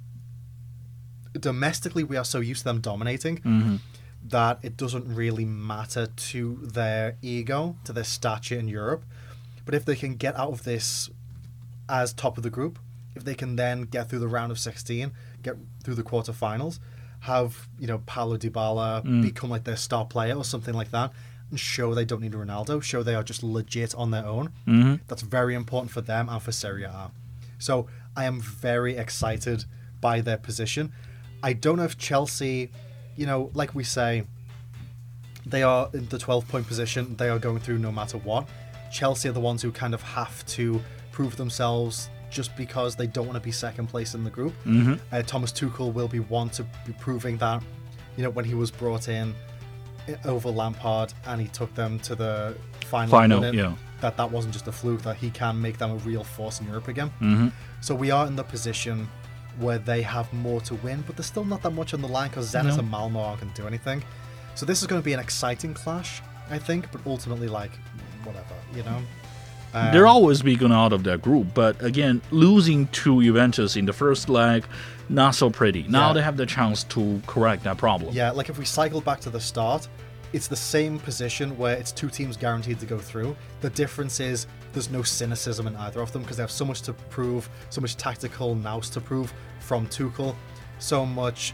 domestically 1.34 2.04
we 2.04 2.16
are 2.18 2.26
so 2.26 2.40
used 2.40 2.60
to 2.62 2.66
them 2.66 2.82
dominating 2.82 3.38
hmm 3.38 3.76
that 4.26 4.58
it 4.62 4.78
doesn't 4.78 5.06
really 5.14 5.44
matter 5.44 6.08
to 6.08 6.58
their 6.64 7.18
ego, 7.22 7.76
to 7.84 7.92
their 7.92 8.06
stature 8.06 8.58
in 8.58 8.70
Europe. 8.70 9.04
But 9.66 9.76
if 9.76 9.84
they 9.84 9.98
can 9.98 10.16
get 10.16 10.34
out 10.38 10.54
of 10.54 10.64
this 10.64 11.10
as 11.90 12.14
top 12.14 12.38
of 12.38 12.44
the 12.44 12.50
group, 12.50 12.80
if 13.16 13.26
they 13.26 13.36
can 13.36 13.58
then 13.58 13.82
get 13.82 14.10
through 14.10 14.20
the 14.20 14.30
round 14.30 14.54
of 14.54 14.60
16, 14.60 15.12
get 15.42 15.58
through 15.84 15.96
the 15.96 16.04
quarterfinals, 16.04 16.80
have, 17.20 17.68
you 17.78 17.86
know, 17.86 17.98
Paulo 18.06 18.38
Dybala 18.38 19.04
Mm. 19.04 19.22
become 19.24 19.50
like 19.50 19.66
their 19.66 19.76
star 19.76 20.06
player 20.06 20.36
or 20.36 20.46
something 20.46 20.74
like 20.74 20.92
that, 20.92 21.12
and 21.54 21.60
show 21.60 21.94
they 21.94 22.04
don't 22.04 22.22
need 22.22 22.32
Ronaldo, 22.34 22.82
show 22.82 23.04
they 23.04 23.14
are 23.14 23.22
just 23.22 23.44
legit 23.44 23.94
on 23.94 24.10
their 24.10 24.26
own, 24.26 24.52
hmm 24.66 24.96
that's 25.08 25.22
very 25.22 25.54
important 25.54 25.92
for 25.92 26.02
them 26.02 26.28
and 26.30 26.42
for 26.42 26.52
Serie 26.52 26.84
A. 26.84 27.12
So 27.60 27.86
I 28.18 28.26
am 28.26 28.42
very 28.42 28.98
excited 28.98 29.66
by 30.02 30.22
their 30.22 30.38
position. 30.38 30.92
I 31.44 31.54
don't 31.54 31.78
know 31.78 31.84
if 31.84 31.96
Chelsea, 31.98 32.72
you 33.16 33.28
know, 33.28 33.52
like 33.54 33.76
we 33.76 33.84
say, 33.84 34.24
they 35.46 35.62
are 35.62 35.90
in 35.94 36.08
the 36.08 36.18
12 36.18 36.48
point 36.48 36.66
position, 36.68 37.16
they 37.18 37.30
are 37.30 37.38
going 37.40 37.60
through 37.60 37.78
no 37.78 37.92
matter 37.92 38.18
what. 38.18 38.48
Chelsea 38.92 39.30
are 39.30 39.34
the 39.34 39.40
ones 39.40 39.62
who 39.62 39.72
kind 39.72 39.94
of 39.94 40.02
have 40.02 40.44
to 40.48 40.82
prove 41.12 41.36
themselves 41.38 42.10
just 42.32 42.56
because 42.58 42.96
they 42.96 43.06
don't 43.06 43.28
want 43.28 43.36
to 43.36 43.44
be 43.44 43.52
second 43.52 43.88
place 43.88 44.16
in 44.16 44.24
the 44.24 44.30
group. 44.32 44.54
hmm 44.64 44.96
Uh, 45.12 45.22
Thomas 45.22 45.52
Tuchel 45.52 45.94
will 45.94 46.08
be 46.08 46.20
one 46.20 46.50
to 46.52 46.64
be 46.88 46.94
proving 47.00 47.38
that, 47.38 47.62
you 48.18 48.24
know, 48.24 48.32
when 48.32 48.46
he 48.46 48.56
was 48.56 48.72
brought 48.72 49.08
in 49.08 49.36
over 50.26 50.50
Lampard 50.50 51.14
and 51.28 51.40
he 51.42 51.48
took 51.48 51.74
them 51.76 52.00
to 52.00 52.16
the 52.16 52.56
final, 52.86 53.10
Final, 53.12 53.40
win 53.42 53.56
it, 53.56 53.58
yeah. 53.58 53.74
that 54.02 54.18
that 54.18 54.30
wasn't 54.32 54.54
just 54.54 54.68
a 54.68 54.72
fluke, 54.72 55.02
that 55.04 55.16
he 55.18 55.30
can 55.30 55.60
make 55.62 55.78
them 55.78 55.92
a 55.92 55.96
real 55.98 56.24
force 56.24 56.60
in 56.62 56.68
Europe 56.68 56.88
again. 56.88 57.10
hmm 57.20 57.48
So 57.82 57.96
we 57.96 58.12
are 58.12 58.28
in 58.28 58.36
the 58.36 58.44
position 58.44 59.08
where 59.60 59.78
they 59.78 60.02
have 60.02 60.32
more 60.34 60.62
to 60.62 60.76
win, 60.76 61.04
but 61.06 61.16
there's 61.16 61.28
still 61.28 61.46
not 61.46 61.62
that 61.64 61.72
much 61.72 61.94
on 61.94 62.02
the 62.02 62.08
line 62.08 62.30
because 62.30 62.52
Zenit 62.54 62.74
No. 62.74 62.80
and 62.80 62.90
Malmo 62.92 63.20
aren't 63.22 63.42
going 63.42 63.54
to 63.54 63.62
do 63.62 63.68
anything. 63.68 64.04
So 64.56 64.66
this 64.66 64.82
is 64.82 64.88
going 64.88 65.02
to 65.02 65.06
be 65.06 65.14
an 65.14 65.20
exciting 65.20 65.74
clash, 65.74 66.22
I 66.50 66.58
think, 66.60 66.92
but 66.92 67.02
ultimately, 67.06 67.48
like, 67.48 67.72
whatever, 68.24 68.56
you 68.76 68.84
know? 68.84 69.00
Um, 69.74 69.92
They're 69.92 70.08
always 70.08 70.42
be 70.42 70.56
going 70.56 70.72
out 70.72 70.94
of 70.94 71.04
that 71.06 71.22
group, 71.22 71.48
but 71.54 71.82
again, 71.84 72.22
losing 72.32 72.88
to 72.88 73.22
Juventus 73.24 73.76
in 73.76 73.86
the 73.86 73.94
first 73.94 74.30
leg, 74.30 74.64
not 75.10 75.36
so 75.36 75.50
pretty. 75.50 75.84
Now 75.90 76.08
Yeah. 76.08 76.14
they 76.14 76.22
have 76.22 76.38
the 76.38 76.46
chance 76.46 76.84
to 76.86 77.22
correct 77.26 77.64
that 77.64 77.78
problem. 77.78 78.14
Yeah, 78.14 78.32
like 78.32 78.50
if 78.50 78.58
we 78.60 78.66
cycle 78.66 79.02
back 79.02 79.20
to 79.22 79.30
the 79.30 79.40
start, 79.40 79.88
it's 80.32 80.48
the 80.48 80.56
same 80.56 81.00
position 81.00 81.58
where 81.58 81.76
it's 81.76 81.92
two 81.92 82.10
teams 82.10 82.38
guaranteed 82.38 82.80
to 82.80 82.86
go 82.86 82.98
through. 82.98 83.36
The 83.62 83.70
difference 83.72 84.20
is 84.20 84.48
there's 84.74 84.90
no 84.92 85.04
cynicism 85.04 85.68
in 85.68 85.76
either 85.76 86.02
of 86.02 86.12
them 86.12 86.22
because 86.24 86.38
they 86.38 86.44
have 86.44 86.52
so 86.52 86.66
much 86.66 86.82
to 86.84 86.94
prove, 86.94 87.50
so 87.70 87.82
much 87.82 87.98
tactical 87.98 88.56
nous 88.56 88.90
to 88.92 89.02
prove 89.02 89.34
from 89.60 89.86
Tuchel, 89.88 90.36
so 90.80 91.06
much 91.06 91.54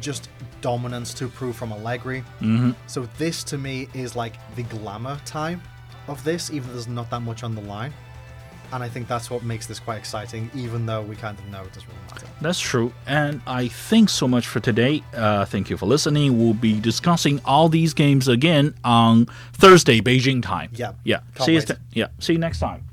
just 0.00 0.28
dominance 0.60 1.14
to 1.14 1.28
prove 1.28 1.54
from 1.56 1.72
Allegri. 1.72 2.20
hmm 2.40 2.72
So 2.86 3.06
this 3.18 3.44
to 3.44 3.58
me 3.58 3.88
is 3.94 4.16
like 4.16 4.34
the 4.56 4.64
glamour 4.64 5.18
time 5.24 5.62
of 6.08 6.22
this, 6.24 6.50
even 6.50 6.68
though 6.68 6.74
there's 6.74 6.88
not 6.88 7.10
that 7.10 7.20
much 7.20 7.42
on 7.42 7.54
the 7.54 7.60
line. 7.62 7.92
And 8.72 8.82
I 8.82 8.88
think 8.88 9.06
that's 9.06 9.30
what 9.30 9.44
makes 9.44 9.66
this 9.66 9.78
quite 9.78 9.98
exciting, 9.98 10.50
even 10.54 10.84
though 10.84 11.02
we 11.02 11.14
kind 11.14 11.38
of 11.38 11.46
know 11.46 11.62
it 11.62 11.72
doesn't 11.72 11.88
really 11.88 12.00
matter. 12.10 12.26
That's 12.40 12.58
true. 12.58 12.92
And 13.06 13.40
I 13.46 13.68
think 13.68 14.08
so 14.08 14.26
much 14.26 14.48
for 14.48 14.58
today. 14.58 15.02
Uh, 15.14 15.44
thank 15.44 15.70
you 15.70 15.76
for 15.76 15.86
listening. 15.86 16.38
We'll 16.38 16.54
be 16.54 16.80
discussing 16.80 17.40
all 17.44 17.68
these 17.68 17.94
games 17.94 18.26
again 18.26 18.74
on 18.82 19.26
Thursday, 19.52 20.00
Beijing 20.00 20.42
time. 20.42 20.70
Yeah. 20.74 20.94
Yeah. 21.04 21.20
See 21.40 21.52
you. 21.52 21.60
st- 21.60 21.78
yeah. 21.92 22.08
See 22.18 22.32
you 22.32 22.38
next 22.38 22.58
time. 22.58 22.84